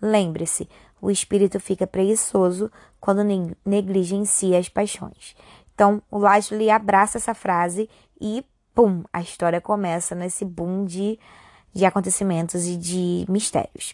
Lembre-se, 0.00 0.68
o 1.00 1.10
espírito 1.10 1.58
fica 1.58 1.86
preguiçoso 1.86 2.70
quando 3.00 3.22
negligencia 3.64 4.58
as 4.58 4.68
paixões. 4.68 5.34
Então, 5.74 6.02
o 6.10 6.18
Lashley 6.18 6.70
abraça 6.70 7.18
essa 7.18 7.34
frase 7.34 7.88
e, 8.20 8.44
pum, 8.74 9.02
a 9.12 9.20
história 9.20 9.60
começa 9.60 10.14
nesse 10.14 10.44
boom 10.44 10.84
de, 10.84 11.18
de 11.72 11.84
acontecimentos 11.84 12.66
e 12.66 12.76
de 12.76 13.24
mistérios. 13.28 13.92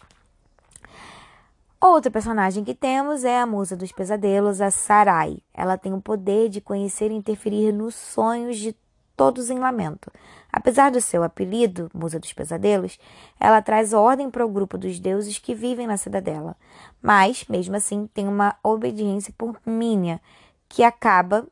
Outra 1.79 2.09
personagem 2.09 2.63
que 2.63 2.73
temos 2.73 3.23
é 3.23 3.39
a 3.39 3.45
musa 3.45 3.75
dos 3.75 3.91
pesadelos, 3.91 4.61
a 4.61 4.71
Sarai. 4.71 5.37
Ela 5.53 5.77
tem 5.77 5.93
o 5.93 6.01
poder 6.01 6.49
de 6.49 6.61
conhecer 6.61 7.11
e 7.11 7.15
interferir 7.15 7.71
nos 7.71 7.93
sonhos 7.95 8.57
de 8.57 8.75
todos 9.15 9.49
em 9.49 9.59
lamento. 9.59 10.11
Apesar 10.51 10.91
do 10.91 11.01
seu 11.01 11.23
apelido, 11.23 11.89
Musa 11.93 12.19
dos 12.19 12.33
Pesadelos, 12.33 12.99
ela 13.39 13.61
traz 13.61 13.93
ordem 13.93 14.29
para 14.29 14.45
o 14.45 14.49
grupo 14.49 14.77
dos 14.77 14.99
deuses 14.99 15.37
que 15.37 15.55
vivem 15.55 15.87
na 15.87 15.97
cidadela. 15.97 16.55
Mas, 17.01 17.45
mesmo 17.47 17.75
assim, 17.75 18.07
tem 18.13 18.27
uma 18.27 18.55
obediência 18.63 19.33
por 19.37 19.59
Mínia, 19.65 20.21
que 20.67 20.83
acaba, 20.83 21.47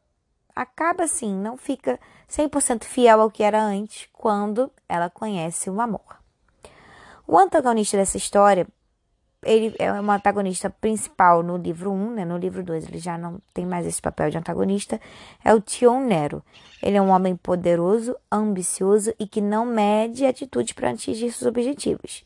acaba 0.56 1.04
assim, 1.04 1.34
não 1.34 1.58
fica 1.58 2.00
100% 2.30 2.84
fiel 2.84 3.22
ao 3.22 3.32
que 3.32 3.44
era 3.44 3.62
antes, 3.62 4.08
quando 4.14 4.72
ela 4.88 5.10
conhece 5.10 5.70
o 5.70 5.82
amor. 5.82 6.22
O 7.28 7.38
antagonista 7.38 7.98
dessa 7.98 8.18
história 8.18 8.68
ele 9.46 9.76
é 9.80 9.92
um 9.92 10.12
antagonista 10.12 10.70
principal 10.70 11.44
no 11.44 11.58
livro 11.58 11.92
1, 11.92 12.12
né? 12.12 12.26
No 12.26 12.38
livro 12.38 12.64
2 12.64 12.88
ele 12.88 13.00
já 13.00 13.18
não 13.18 13.40
tem 13.54 13.66
mais 13.66 13.86
esse 13.86 14.02
papel 14.02 14.30
de 14.30 14.38
antagonista, 14.38 15.00
é 15.44 15.54
o 15.54 15.62
Tion 15.62 16.02
Nero. 16.02 16.44
Ele 16.82 16.98
é 16.98 17.02
um 17.02 17.10
homem 17.10 17.36
poderoso, 17.36 18.16
ambicioso 18.32 19.14
e 19.20 19.28
que 19.28 19.42
não 19.42 19.66
mede 19.66 20.26
atitude 20.26 20.74
para 20.74 20.90
atingir 20.90 21.32
seus 21.32 21.48
objetivos. 21.48 22.24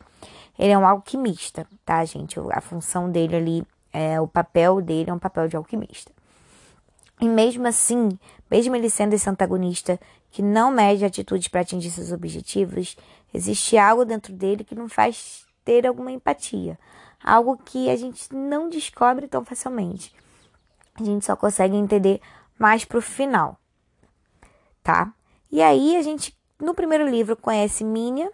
Ele 0.58 0.72
é 0.72 0.78
um 0.78 0.88
alquimista, 0.88 1.68
tá, 1.86 2.04
gente? 2.04 2.40
A 2.52 2.62
função 2.62 3.12
dele 3.12 3.36
ali, 3.36 3.64
é, 3.94 4.20
o 4.20 4.28
papel 4.28 4.82
dele 4.82 5.10
é 5.12 5.14
um 5.14 5.20
papel 5.20 5.48
de 5.48 5.56
alquimista. 5.56 6.12
E 7.22 7.28
mesmo 7.28 7.68
assim, 7.68 8.18
mesmo 8.50 8.76
ele 8.76 8.90
sendo 8.90 9.14
esse 9.14 9.30
antagonista 9.30 10.00
que 10.32 10.42
não 10.42 10.72
mede 10.72 11.06
atitudes 11.06 11.48
para 11.48 11.62
atingir 11.62 11.90
seus 11.92 12.12
objetivos, 12.12 12.98
existe 13.34 13.78
algo 13.78 14.06
dentro 14.06 14.34
dele 14.34 14.64
que 14.64 14.76
não 14.76 14.90
faz 14.90 15.46
ter 15.64 15.86
alguma 15.86 16.12
empatia 16.12 16.78
algo 17.24 17.58
que 17.58 17.90
a 17.90 17.96
gente 17.96 18.34
não 18.34 18.70
descobre 18.70 19.28
tão 19.28 19.44
facilmente. 19.44 20.14
A 21.00 21.04
gente 21.04 21.26
só 21.26 21.36
consegue 21.36 21.76
entender 21.76 22.22
mais 22.58 22.84
pro 22.84 23.02
final, 23.02 23.60
tá? 24.84 25.14
E 25.52 25.62
aí 25.62 25.96
a 25.96 26.02
gente, 26.02 26.36
no 26.60 26.74
primeiro 26.74 27.08
livro, 27.08 27.36
conhece 27.36 27.84
Minha, 27.84 28.32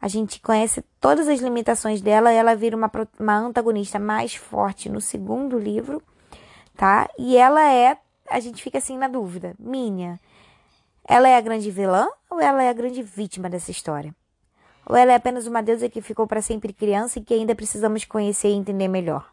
a 0.00 0.08
gente 0.08 0.40
conhece 0.40 0.82
todas 1.00 1.28
as 1.28 1.40
limitações 1.40 2.00
dela 2.00 2.30
ela 2.30 2.54
vira 2.54 2.76
uma, 2.76 2.90
uma 3.18 3.38
antagonista 3.38 3.98
mais 3.98 4.34
forte 4.34 4.88
no 4.88 5.00
segundo 5.00 5.58
livro, 5.58 6.02
tá? 6.76 7.08
E 7.18 7.36
ela 7.36 7.72
é, 7.72 7.96
a 8.28 8.40
gente 8.40 8.62
fica 8.62 8.78
assim 8.78 8.98
na 8.98 9.08
dúvida, 9.08 9.54
Minha, 9.58 10.20
ela 11.06 11.28
é 11.28 11.36
a 11.36 11.40
grande 11.40 11.70
vilã 11.70 12.08
ou 12.28 12.40
ela 12.40 12.62
é 12.62 12.68
a 12.68 12.74
grande 12.74 13.02
vítima 13.02 13.48
dessa 13.48 13.70
história? 13.70 14.14
Ou 14.86 14.96
ela 14.96 15.12
é 15.12 15.14
apenas 15.14 15.46
uma 15.46 15.62
deusa 15.62 15.88
que 15.88 16.00
ficou 16.00 16.26
para 16.26 16.42
sempre 16.42 16.72
criança 16.72 17.18
e 17.18 17.22
que 17.22 17.34
ainda 17.34 17.54
precisamos 17.54 18.04
conhecer 18.04 18.48
e 18.48 18.54
entender 18.54 18.88
melhor? 18.88 19.30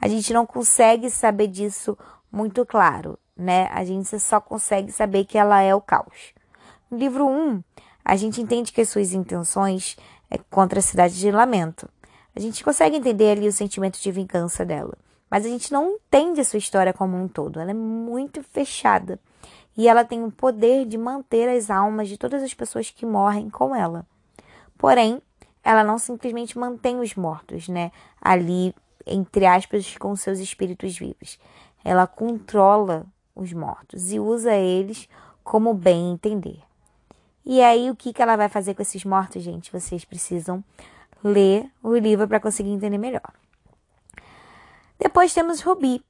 A 0.00 0.08
gente 0.08 0.32
não 0.32 0.44
consegue 0.44 1.10
saber 1.10 1.48
disso 1.48 1.96
muito 2.30 2.64
claro, 2.66 3.18
né? 3.36 3.68
A 3.72 3.84
gente 3.84 4.18
só 4.18 4.40
consegue 4.40 4.90
saber 4.90 5.24
que 5.24 5.38
ela 5.38 5.60
é 5.60 5.74
o 5.74 5.80
caos. 5.80 6.32
No 6.90 6.98
livro 6.98 7.26
1, 7.26 7.62
a 8.04 8.16
gente 8.16 8.40
entende 8.40 8.72
que 8.72 8.80
as 8.80 8.88
suas 8.88 9.12
intenções 9.12 9.96
é 10.30 10.38
contra 10.50 10.78
a 10.78 10.82
cidade 10.82 11.18
de 11.18 11.30
Lamento. 11.30 11.88
A 12.34 12.40
gente 12.40 12.64
consegue 12.64 12.96
entender 12.96 13.32
ali 13.32 13.46
o 13.46 13.52
sentimento 13.52 14.00
de 14.00 14.10
vingança 14.10 14.64
dela. 14.64 14.96
Mas 15.30 15.46
a 15.46 15.48
gente 15.48 15.72
não 15.72 15.92
entende 15.92 16.40
a 16.40 16.44
sua 16.44 16.58
história 16.58 16.92
como 16.92 17.16
um 17.16 17.28
todo. 17.28 17.58
Ela 17.58 17.70
é 17.70 17.74
muito 17.74 18.42
fechada. 18.42 19.18
E 19.76 19.88
ela 19.88 20.04
tem 20.04 20.22
o 20.22 20.30
poder 20.30 20.84
de 20.84 20.98
manter 20.98 21.48
as 21.48 21.70
almas 21.70 22.08
de 22.08 22.18
todas 22.18 22.42
as 22.42 22.52
pessoas 22.52 22.90
que 22.90 23.06
morrem 23.06 23.48
com 23.48 23.74
ela. 23.74 24.06
Porém, 24.82 25.22
ela 25.62 25.84
não 25.84 25.96
simplesmente 25.96 26.58
mantém 26.58 26.98
os 26.98 27.14
mortos, 27.14 27.68
né? 27.68 27.92
Ali, 28.20 28.74
entre 29.06 29.46
aspas, 29.46 29.96
com 29.96 30.16
seus 30.16 30.40
espíritos 30.40 30.98
vivos. 30.98 31.38
Ela 31.84 32.04
controla 32.04 33.06
os 33.32 33.52
mortos 33.52 34.10
e 34.10 34.18
usa 34.18 34.52
eles 34.54 35.08
como 35.44 35.72
bem 35.72 36.10
entender. 36.10 36.58
E 37.46 37.62
aí, 37.62 37.90
o 37.90 37.94
que, 37.94 38.12
que 38.12 38.20
ela 38.20 38.34
vai 38.34 38.48
fazer 38.48 38.74
com 38.74 38.82
esses 38.82 39.04
mortos, 39.04 39.44
gente? 39.44 39.70
Vocês 39.70 40.04
precisam 40.04 40.64
ler 41.22 41.70
o 41.80 41.96
livro 41.96 42.26
para 42.26 42.40
conseguir 42.40 42.70
entender 42.70 42.98
melhor. 42.98 43.32
Depois 44.98 45.32
temos 45.32 45.60
Rubi. 45.60 46.04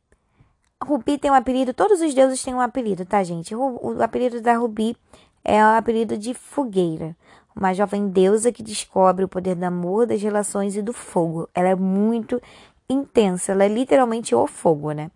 Rubi 0.83 1.19
tem 1.19 1.31
um 1.31 1.35
apelido, 1.35 1.75
todos 1.75 2.01
os 2.01 2.15
deuses 2.15 2.43
têm 2.43 2.55
um 2.55 2.61
apelido, 2.61 3.05
tá, 3.05 3.23
gente? 3.23 3.55
O, 3.55 4.03
apelido 4.03 4.41
da 4.41 4.57
Rubi 4.57 4.97
é 5.45 5.63
o 5.63 5.77
apelido 5.77 6.17
de 6.17 6.33
fogueira 6.33 7.15
uma 7.55 7.73
jovem 7.73 8.09
deusa 8.09 8.53
que 8.53 8.63
descobre 8.63 9.25
o 9.25 9.29
poder 9.29 9.55
do 9.55 9.65
amor, 9.65 10.07
das 10.07 10.23
relações 10.23 10.77
e 10.77 10.83
do 10.83 10.93
fogo. 10.93 11.49
Ela 11.55 11.69
é 11.69 11.75
muito 11.75 12.41
intensa, 12.89 13.53
ela 13.53 13.65
é 13.65 13.69
literalmente 13.69 14.35
o 14.35 14.47
fogo, 14.47 14.93
né? 14.93 15.11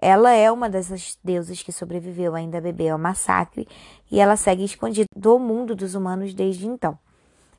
Ela 0.00 0.32
é 0.32 0.50
uma 0.50 0.70
dessas 0.70 1.18
deusas 1.24 1.62
que 1.62 1.72
sobreviveu 1.72 2.34
ainda 2.34 2.60
bebê 2.60 2.88
ao 2.88 2.98
massacre 2.98 3.66
e 4.10 4.20
ela 4.20 4.36
segue 4.36 4.64
escondida 4.64 5.08
do 5.16 5.38
mundo 5.38 5.74
dos 5.74 5.94
humanos 5.94 6.32
desde 6.32 6.66
então. 6.66 6.96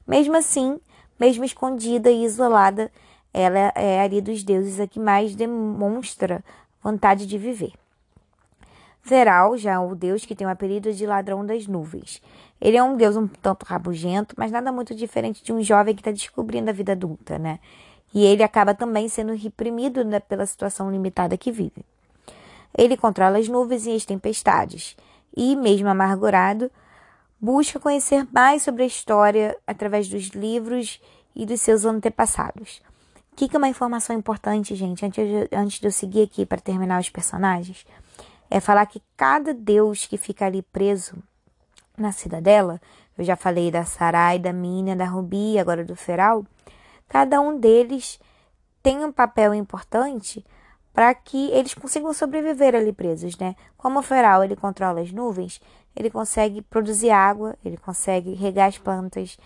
Mesmo 0.08 0.38
assim, 0.38 0.80
mesmo 1.20 1.44
escondida 1.44 2.10
e 2.10 2.24
isolada, 2.24 2.90
ela 3.34 3.74
é 3.76 4.02
ali 4.02 4.22
dos 4.22 4.42
deuses 4.44 4.80
a 4.80 4.88
que 4.88 5.00
mais 5.00 5.36
demonstra 5.36 6.44
vontade 6.82 7.26
de 7.26 7.38
viver. 7.38 7.74
Veral 9.04 9.58
já 9.58 9.74
é 9.74 9.80
o 9.80 9.96
deus 9.96 10.26
que 10.26 10.36
tem 10.36 10.48
o 10.48 10.50
apelido 10.50 10.94
de 10.94 11.06
ladrão 11.06 11.46
das 11.46 11.68
nuvens. 11.68 12.22
Ele 12.62 12.78
é 12.78 12.84
um 12.84 12.98
deus 12.98 13.16
um 13.16 13.28
tanto 13.28 13.64
rabugento, 13.66 14.36
mas 14.38 14.52
nada 14.52 14.72
muito 14.72 14.94
diferente 14.94 15.44
de 15.44 15.54
um 15.54 15.62
jovem 15.62 15.96
que 15.96 16.02
está 16.02 16.12
descobrindo 16.12 16.70
a 16.70 16.74
vida 16.74 16.92
adulta, 16.92 17.40
né? 17.40 17.60
E 18.14 18.26
ele 18.26 18.44
acaba 18.44 18.74
também 18.74 19.08
sendo 19.08 19.34
reprimido 19.34 20.04
né, 20.04 20.20
pela 20.20 20.46
situação 20.46 20.92
limitada 20.92 21.38
que 21.38 21.52
vive. 21.52 21.86
Ele 22.78 22.98
controla 22.98 23.38
as 23.38 23.48
nuvens 23.48 23.86
e 23.86 23.96
as 23.96 24.06
tempestades, 24.06 24.96
e, 25.36 25.56
mesmo 25.56 25.88
amargurado, 25.88 26.72
busca 27.40 27.80
conhecer 27.80 28.28
mais 28.32 28.64
sobre 28.64 28.84
a 28.84 28.88
história 28.88 29.56
através 29.66 30.10
dos 30.10 30.30
livros 30.30 31.00
e 31.36 31.46
dos 31.46 31.62
seus 31.62 31.86
antepassados. 31.86 32.82
O 33.32 33.36
que, 33.36 33.48
que 33.48 33.56
é 33.56 33.60
uma 33.60 33.70
informação 33.70 34.16
importante, 34.16 34.76
gente, 34.76 35.06
antes 35.06 35.26
de, 35.26 35.56
antes 35.56 35.80
de 35.80 35.88
eu 35.88 35.92
seguir 35.92 36.24
aqui 36.24 36.46
para 36.46 36.60
terminar 36.60 37.00
os 37.00 37.10
personagens? 37.10 37.86
É 38.50 38.60
falar 38.60 38.86
que 38.88 39.02
cada 39.16 39.54
deus 39.54 40.06
que 40.06 40.18
fica 40.18 40.46
ali 40.46 40.62
preso 40.62 41.16
na 42.02 42.12
cidadela, 42.12 42.82
eu 43.18 43.24
já 43.24 43.36
falei 43.36 43.70
da 43.70 43.86
Sarai, 43.86 44.40
da 44.40 44.54
Mina, 44.54 44.96
da 44.96 45.06
Rubi, 45.06 45.60
agora 45.60 45.84
do 45.84 45.96
Feral, 45.96 46.46
cada 47.08 47.42
um 47.42 47.60
deles 47.60 48.20
tem 48.82 49.04
um 49.04 49.12
papel 49.12 49.54
importante 49.54 50.46
para 50.94 51.14
que 51.14 51.50
eles 51.52 51.74
consigam 51.74 52.14
sobreviver 52.14 52.76
ali 52.76 52.92
presos, 52.92 53.38
né? 53.38 53.56
Como 53.78 54.00
o 54.00 54.04
Feral 54.04 54.44
ele 54.44 54.56
controla 54.56 55.02
as 55.02 55.12
nuvens, 55.12 55.62
ele 55.96 56.10
consegue 56.10 56.62
produzir 56.62 57.10
água, 57.10 57.56
ele 57.64 57.78
consegue 57.78 58.34
regar 58.34 58.68
as 58.68 58.78
plantas. 58.78 59.38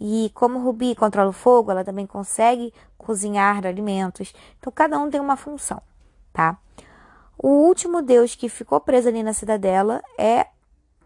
E 0.00 0.30
como 0.34 0.58
o 0.58 0.62
Rubi 0.62 0.94
controla 0.94 1.30
o 1.30 1.32
fogo, 1.32 1.70
ela 1.70 1.84
também 1.84 2.06
consegue 2.06 2.72
cozinhar 2.96 3.66
alimentos. 3.66 4.32
Então 4.58 4.72
cada 4.72 4.98
um 4.98 5.10
tem 5.10 5.20
uma 5.20 5.36
função, 5.36 5.80
tá? 6.32 6.58
O 7.38 7.48
último 7.48 8.02
deus 8.02 8.34
que 8.34 8.48
ficou 8.48 8.80
preso 8.80 9.08
ali 9.08 9.22
na 9.22 9.32
cidadela 9.32 10.02
é 10.18 10.46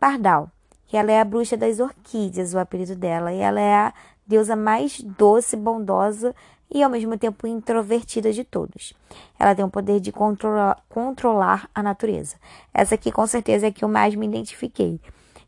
Pardal, 0.01 0.51
ela 0.97 1.13
é 1.13 1.21
a 1.21 1.25
bruxa 1.25 1.57
das 1.57 1.81
orquídeas, 1.81 2.55
o 2.55 2.59
apelido 2.59 2.95
dela, 2.95 3.33
e 3.33 3.39
ela 3.39 3.61
é 3.61 3.75
a 3.75 3.95
deusa 4.27 4.57
mais 4.57 5.01
doce, 5.01 5.57
bondosa 5.57 6.35
e 6.71 6.83
ao 6.83 6.91
mesmo 6.91 7.17
tempo 7.17 7.47
introvertida 7.47 8.33
de 8.33 8.45
todos. 8.45 8.95
Ela 9.39 9.55
tem 9.55 9.65
o 9.65 9.71
poder 9.71 10.01
de 10.01 10.11
controlar, 10.11 10.83
controlar 10.89 11.69
a 11.75 11.83
natureza. 11.83 12.37
Essa 12.73 12.95
aqui 12.95 13.13
com 13.13 13.27
certeza 13.27 13.67
é 13.67 13.71
que 13.71 13.85
eu 13.85 13.89
mais 13.89 14.15
me 14.15 14.27
identifiquei. 14.27 15.01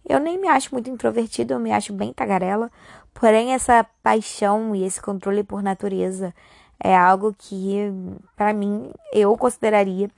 Eu 0.09 0.21
nem 0.21 0.39
me 0.39 0.47
acho 0.47 0.73
muito 0.73 0.89
introvertida, 0.89 1.55
eu 1.55 1.59
me 1.59 1.73
acho 1.73 1.93
bem 1.93 2.13
tagarela, 2.13 2.71
porém 3.13 3.53
essa 3.53 3.85
paixão 4.03 4.75
e 4.75 4.85
esse 4.85 5.03
controle 5.03 5.43
por 5.43 5.63
natureza 5.63 6.33
é 6.79 6.97
algo 6.97 7.35
que, 7.37 7.93
para 8.37 8.53
mim, 8.53 8.91
eu 9.13 9.37
consideraria 9.37 10.09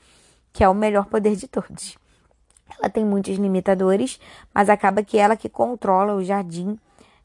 que 0.53 0.63
é 0.63 0.69
o 0.69 0.75
melhor 0.75 1.07
poder 1.07 1.37
de 1.37 1.49
todos. 1.49 1.97
Ela 2.77 2.91
tem 2.91 3.05
muitos 3.05 3.37
limitadores, 3.37 4.21
mas 4.55 4.69
acaba 4.69 5.03
que 5.03 5.19
ela 5.19 5.37
que 5.37 5.49
controla 5.49 6.15
o 6.15 6.25
jardim 6.25 6.79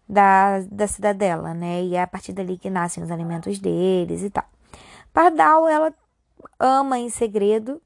da, 0.07 0.59
da 0.71 0.87
cidadela, 0.87 1.53
né? 1.53 1.83
E 1.83 1.95
é 1.95 2.01
a 2.01 2.07
partir 2.07 2.33
dali 2.33 2.57
que 2.57 2.69
nascem 2.69 3.03
os 3.03 3.11
alimentos 3.11 3.59
deles 3.59 4.23
e 4.23 4.29
tal. 4.29 4.45
Pardal, 5.13 5.67
ela 5.67 5.93
ama 6.59 6.97
em 6.97 7.09
segredo 7.09 7.81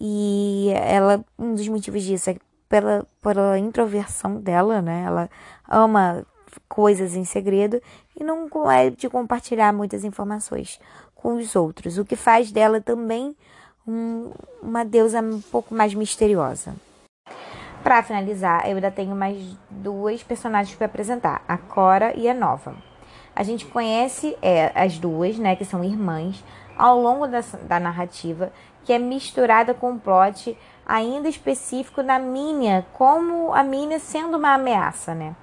e 0.00 0.70
ela, 0.74 1.24
um 1.38 1.54
dos 1.54 1.68
motivos 1.68 2.02
disso 2.02 2.30
é 2.30 2.36
pela, 2.68 3.06
pela 3.20 3.58
introversão 3.58 4.40
dela, 4.40 4.80
né? 4.80 5.04
Ela 5.06 5.30
ama 5.68 6.24
coisas 6.68 7.14
em 7.14 7.24
segredo 7.24 7.80
e 8.18 8.24
não 8.24 8.48
é 8.70 8.90
de 8.90 9.08
compartilhar 9.08 9.72
muitas 9.72 10.04
informações 10.04 10.80
com 11.14 11.34
os 11.34 11.54
outros, 11.54 11.98
o 11.98 12.04
que 12.04 12.16
faz 12.16 12.50
dela 12.50 12.80
também 12.80 13.36
um, 13.86 14.30
uma 14.62 14.84
deusa 14.84 15.20
um 15.20 15.40
pouco 15.40 15.74
mais 15.74 15.94
misteriosa. 15.94 16.74
Para 17.82 18.02
finalizar, 18.02 18.68
eu 18.68 18.76
ainda 18.76 18.90
tenho 18.90 19.16
mais 19.16 19.56
duas 19.70 20.22
personagens 20.22 20.76
para 20.76 20.86
apresentar, 20.86 21.42
a 21.48 21.56
Cora 21.56 22.14
e 22.16 22.28
a 22.28 22.34
Nova. 22.34 22.74
A 23.34 23.42
gente 23.42 23.64
conhece 23.64 24.36
é, 24.42 24.70
as 24.74 24.98
duas, 24.98 25.38
né, 25.38 25.56
que 25.56 25.64
são 25.64 25.82
irmãs, 25.82 26.44
ao 26.76 27.00
longo 27.00 27.26
da, 27.26 27.40
da 27.62 27.80
narrativa, 27.80 28.52
que 28.84 28.92
é 28.92 28.98
misturada 28.98 29.72
com 29.72 29.92
um 29.92 29.98
plot 29.98 30.56
ainda 30.86 31.28
específico 31.28 32.02
da 32.02 32.18
Minha, 32.18 32.86
como 32.92 33.52
a 33.54 33.62
Minha 33.62 33.98
sendo 33.98 34.36
uma 34.36 34.54
ameaça, 34.54 35.14
né? 35.14 35.34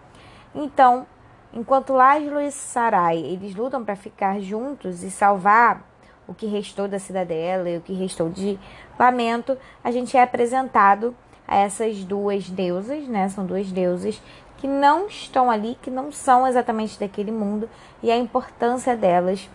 Então, 0.54 1.08
enquanto 1.54 1.94
Laszlo 1.94 2.42
e 2.42 2.52
Sarai 2.52 3.18
eles 3.18 3.56
lutam 3.56 3.84
para 3.84 3.96
ficar 3.96 4.40
juntos 4.40 5.04
e 5.04 5.10
salvar 5.10 5.82
o 6.28 6.34
que 6.34 6.46
restou 6.46 6.88
da 6.88 7.00
cidadela 7.00 7.70
e 7.70 7.78
o 7.78 7.82
que 7.82 7.94
restou 7.94 8.30
de 8.30 8.60
Lamento, 9.00 9.58
a 9.84 9.92
gente 9.92 10.18
é 10.18 10.22
apresentado 10.22 11.16
a 11.48 11.56
essas 11.56 12.04
duas 12.04 12.50
deusas, 12.50 13.08
né? 13.08 13.30
São 13.30 13.46
duas 13.46 13.72
deusas 13.72 14.22
que 14.58 14.68
não 14.68 15.08
estão 15.08 15.50
ali, 15.50 15.78
que 15.82 15.90
não 15.90 16.12
são 16.12 16.48
exatamente 16.48 17.00
daquele 17.00 17.32
mundo 17.32 17.70
e 18.02 18.12
a 18.12 18.18
importância 18.18 18.96
delas 18.98 19.50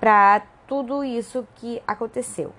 para 0.00 0.42
tudo 0.66 1.04
isso 1.04 1.46
que 1.56 1.80
aconteceu. 1.86 2.52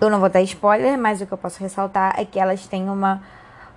Eu 0.00 0.10
não 0.10 0.20
vou 0.20 0.28
dar 0.28 0.42
spoiler, 0.42 0.98
mas 0.98 1.20
o 1.20 1.26
que 1.26 1.32
eu 1.32 1.38
posso 1.38 1.60
ressaltar 1.60 2.14
é 2.18 2.24
que 2.24 2.38
elas 2.38 2.66
têm 2.66 2.88
uma 2.88 3.22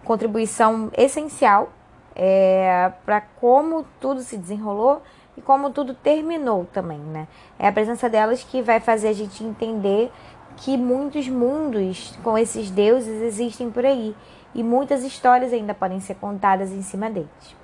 contribuição 0.04 0.92
essencial 0.96 1.70
é, 2.16 2.92
para 3.06 3.22
como 3.22 3.86
tudo 4.00 4.22
se 4.22 4.38
desenrolou 4.38 5.02
e 5.38 5.42
como 5.42 5.70
tudo 5.70 5.94
terminou 5.94 6.66
também, 6.74 6.98
né? 6.98 7.28
É 7.60 7.68
a 7.68 7.72
presença 7.72 8.10
delas 8.10 8.44
que 8.44 8.62
vai 8.62 8.80
fazer 8.80 9.10
a 9.10 9.14
gente 9.14 9.44
entender 9.44 10.12
que 10.58 10.76
muitos 10.76 11.30
mundos 11.30 12.18
com 12.24 12.38
esses 12.38 12.72
deuses 12.72 13.22
existem 13.22 13.70
por 13.70 13.86
aí 13.86 14.16
e 14.56 14.64
muitas 14.64 15.04
histórias 15.04 15.54
ainda 15.54 15.74
podem 15.74 16.00
ser 16.00 16.16
contadas 16.16 16.72
em 16.72 16.82
cima 16.82 17.10
deles. 17.10 17.56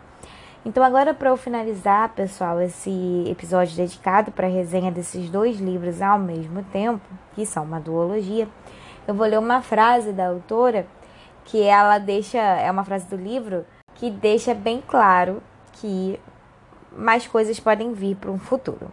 Então, 0.66 0.82
agora 0.82 1.14
para 1.14 1.30
eu 1.30 1.36
finalizar, 1.36 2.14
pessoal, 2.14 2.62
esse 2.62 3.26
episódio 3.28 3.76
dedicado 3.76 4.32
para 4.32 4.48
a 4.48 4.50
resenha 4.50 4.92
desses 4.92 5.30
dois 5.30 5.60
livros 5.60 6.02
ao 6.02 6.18
mesmo 6.18 6.64
tempo, 6.72 7.04
que 7.34 7.46
são 7.46 7.64
uma 7.64 7.82
duologia, 7.82 8.48
eu 9.06 9.14
vou 9.14 9.28
ler 9.28 9.40
uma 9.40 9.62
frase 9.62 10.14
da 10.14 10.30
autora 10.30 10.88
que 11.44 11.62
ela 11.62 11.98
deixa, 11.98 12.38
é 12.38 12.72
uma 12.72 12.86
frase 12.86 13.06
do 13.08 13.18
livro 13.18 13.66
que 13.96 14.10
deixa 14.10 14.54
bem 14.54 14.82
claro 14.88 15.44
que 15.74 16.18
mais 16.98 17.28
coisas 17.28 17.60
podem 17.60 17.94
vir 17.94 18.16
para 18.16 18.32
um 18.32 18.38
futuro. 18.38 18.92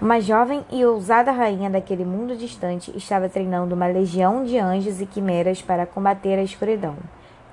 Uma 0.00 0.20
jovem 0.20 0.64
e 0.70 0.84
ousada 0.84 1.30
rainha 1.30 1.70
daquele 1.70 2.04
mundo 2.04 2.36
distante 2.36 2.94
estava 2.96 3.28
treinando 3.28 3.74
uma 3.74 3.86
legião 3.86 4.44
de 4.44 4.58
anjos 4.58 5.00
e 5.00 5.06
quimeras 5.06 5.62
para 5.62 5.86
combater 5.86 6.38
a 6.38 6.42
escuridão 6.42 6.96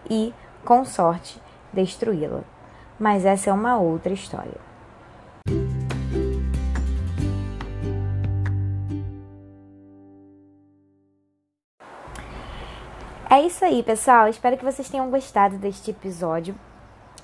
e, 0.09 0.33
com 0.65 0.83
sorte, 0.83 1.41
destruí-la. 1.71 2.41
Mas 2.99 3.25
essa 3.25 3.49
é 3.49 3.53
uma 3.53 3.77
outra 3.77 4.11
história. 4.11 4.59
É 13.29 13.41
isso 13.43 13.63
aí, 13.63 13.81
pessoal. 13.81 14.27
Espero 14.27 14.57
que 14.57 14.65
vocês 14.65 14.89
tenham 14.89 15.09
gostado 15.09 15.57
deste 15.57 15.91
episódio. 15.91 16.53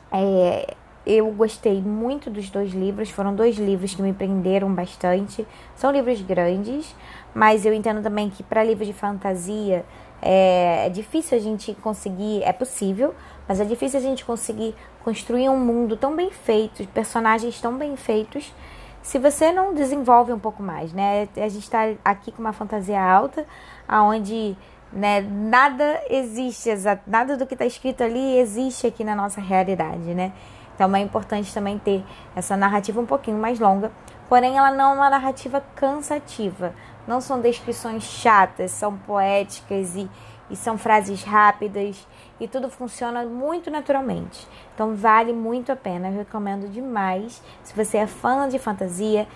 É, 0.10 0.74
eu 1.08 1.32
gostei 1.32 1.82
muito 1.82 2.30
dos 2.30 2.50
dois 2.50 2.74
livros, 2.74 3.10
foram 3.10 3.34
dois 3.34 3.56
livros 3.58 3.96
que 3.96 4.02
me 4.02 4.12
prenderam 4.12 4.74
bastante. 4.74 5.48
São 5.74 5.90
livros 5.90 6.22
grandes, 6.22 6.94
mas 7.34 7.66
eu 7.66 7.74
entendo 7.74 8.04
também 8.04 8.30
que 8.30 8.44
para 8.44 8.62
livros 8.62 8.86
de 8.86 8.94
fantasia 8.94 9.86
é, 10.22 10.88
é, 10.88 10.90
difícil 10.90 11.38
a 11.38 11.42
gente 11.42 11.74
conseguir, 11.76 12.44
é 12.44 12.52
possível, 12.52 13.16
mas 13.48 13.62
é 13.62 13.64
difícil 13.64 14.00
a 14.00 14.04
gente 14.04 14.26
conseguir 14.26 14.76
construir 15.02 15.48
um 15.48 15.58
mundo 15.58 15.96
tão 15.96 16.14
bem 16.14 16.30
feito, 16.30 16.86
personagens 16.88 17.62
tão 17.62 17.78
bem 17.78 17.96
feitos, 17.96 18.54
se 19.02 19.18
você 19.18 19.54
não 19.54 19.74
desenvolve 19.74 20.34
um 20.34 20.40
pouco 20.40 20.62
mais, 20.62 20.92
né? 20.92 21.30
A 21.38 21.48
gente 21.48 21.64
está 21.64 21.94
aqui 22.04 22.34
com 22.34 22.42
uma 22.42 22.52
fantasia 22.52 23.02
alta, 23.02 23.46
aonde 23.88 24.58
né, 24.92 25.22
nada 25.22 26.02
existe, 26.10 26.70
nada 27.06 27.38
do 27.38 27.48
que 27.48 27.54
está 27.54 27.66
escrito 27.66 28.04
ali 28.04 28.38
existe 28.38 28.86
aqui 28.86 29.06
na 29.06 29.16
nossa 29.16 29.40
realidade, 29.40 30.14
né? 30.14 30.34
Então 30.78 30.96
é 30.96 31.00
importante 31.00 31.52
também 31.52 31.80
ter 31.80 32.06
essa 32.36 32.56
narrativa 32.56 33.02
um 33.02 33.06
pouquinho 33.06 33.38
mais 33.38 33.60
longa, 33.60 33.92
porém 34.30 34.60
ela 34.60 34.70
não 34.70 34.92
é 34.92 34.96
uma 34.96 35.10
narrativa 35.10 35.60
cansativa. 35.76 36.72
Não 37.08 37.20
são 37.20 37.42
descrições 37.42 38.04
chatas, 38.04 38.70
são 38.70 38.96
poéticas 38.96 39.96
e, 39.96 40.08
e 40.52 40.56
são 40.56 40.78
frases 40.78 41.24
rápidas 41.24 42.08
e 42.40 42.48
tudo 42.48 42.70
funciona 42.70 43.26
muito 43.26 43.72
naturalmente. 43.72 44.48
Então 44.76 44.94
vale 44.94 45.34
muito 45.34 45.72
a 45.72 45.76
pena, 45.76 46.10
eu 46.10 46.18
recomendo 46.18 46.70
demais. 46.70 47.42
Se 47.64 47.76
você 47.76 47.98
é 47.98 48.06
fã 48.06 48.48
de 48.48 48.60
fantasia, 48.60 49.28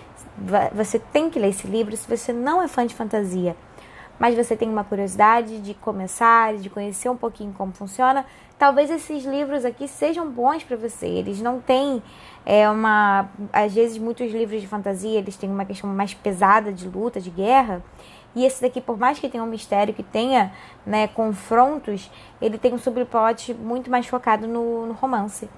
você 0.72 1.00
tem 1.00 1.28
que 1.28 1.40
ler 1.40 1.50
esse 1.50 1.66
livro. 1.66 1.98
Se 1.98 2.08
você 2.08 2.32
não 2.32 2.62
é 2.62 2.68
fã 2.68 2.86
de 2.86 2.94
fantasia, 2.94 3.56
mas 4.22 4.36
você 4.36 4.56
tem 4.56 4.70
uma 4.70 4.84
curiosidade 4.84 5.60
de 5.62 5.74
começar, 5.74 6.54
de 6.54 6.70
conhecer 6.70 7.10
um 7.10 7.18
pouquinho 7.18 7.52
como 7.58 7.74
funciona, 7.74 8.24
talvez 8.56 8.92
esses 8.92 9.26
livros 9.26 9.66
aqui 9.66 9.88
sejam 9.88 10.30
bons 10.30 10.64
para 10.64 10.78
você. 10.78 11.08
Eles 11.08 11.42
não 11.42 11.60
têm 11.60 12.04
é, 12.46 12.70
uma. 12.70 13.28
Às 13.52 13.74
vezes, 13.74 13.98
muitos 13.98 14.32
livros 14.32 14.62
de 14.62 14.68
fantasia 14.68 15.18
eles 15.18 15.36
têm 15.36 15.50
uma 15.50 15.66
questão 15.66 15.90
mais 15.90 16.14
pesada 16.14 16.72
de 16.72 16.88
luta, 16.88 17.20
de 17.20 17.32
guerra. 17.32 17.84
E 18.36 18.46
esse 18.46 18.62
daqui, 18.62 18.80
por 18.80 18.96
mais 18.96 19.18
que 19.18 19.28
tenha 19.28 19.44
um 19.44 19.48
mistério, 19.48 19.92
que 19.92 20.04
tenha 20.04 20.54
né, 20.86 21.08
confrontos, 21.08 22.12
ele 22.40 22.60
tem 22.60 22.76
um 22.76 22.78
subplot 22.78 23.56
muito 23.56 23.90
mais 23.90 24.06
focado 24.06 24.48
no, 24.48 24.86
no 24.86 24.94
romance 24.94 25.50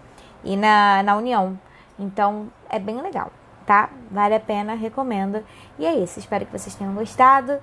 e 0.41 0.55
na, 0.55 1.03
na 1.03 1.17
união. 1.17 1.59
Então, 1.99 2.47
é 2.69 2.79
bem 2.79 3.01
legal, 3.01 3.29
tá? 3.65 3.89
Vale 4.09 4.35
a 4.35 4.39
pena, 4.39 4.73
recomendo. 4.73 5.43
E 5.77 5.85
é 5.85 5.93
isso, 5.93 6.17
espero 6.17 6.45
que 6.45 6.57
vocês 6.57 6.73
tenham 6.73 6.93
gostado. 6.93 7.59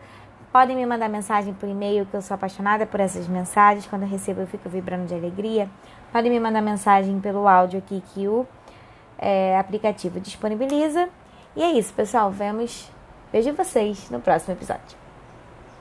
Podem 0.52 0.74
me 0.74 0.84
mandar 0.84 1.08
mensagem 1.08 1.54
por 1.54 1.68
e-mail, 1.68 2.04
que 2.06 2.14
eu 2.14 2.22
sou 2.22 2.34
apaixonada 2.34 2.84
por 2.84 2.98
essas 2.98 3.28
mensagens. 3.28 3.86
Quando 3.86 4.02
eu 4.02 4.08
recebo, 4.08 4.40
eu 4.40 4.46
fico 4.48 4.68
vibrando 4.68 5.06
de 5.06 5.14
alegria. 5.14 5.70
Podem 6.12 6.30
me 6.30 6.40
mandar 6.40 6.60
mensagem 6.60 7.20
pelo 7.20 7.46
áudio 7.46 7.78
aqui 7.78 8.02
que 8.12 8.26
o 8.26 8.44
é, 9.16 9.56
aplicativo 9.56 10.18
disponibiliza. 10.18 11.08
E 11.54 11.62
é 11.62 11.70
isso, 11.70 11.94
pessoal. 11.94 12.32
Vemos. 12.32 12.90
Vejo 13.32 13.52
vocês 13.52 14.10
no 14.10 14.20
próximo 14.20 14.54
episódio. 14.54 14.99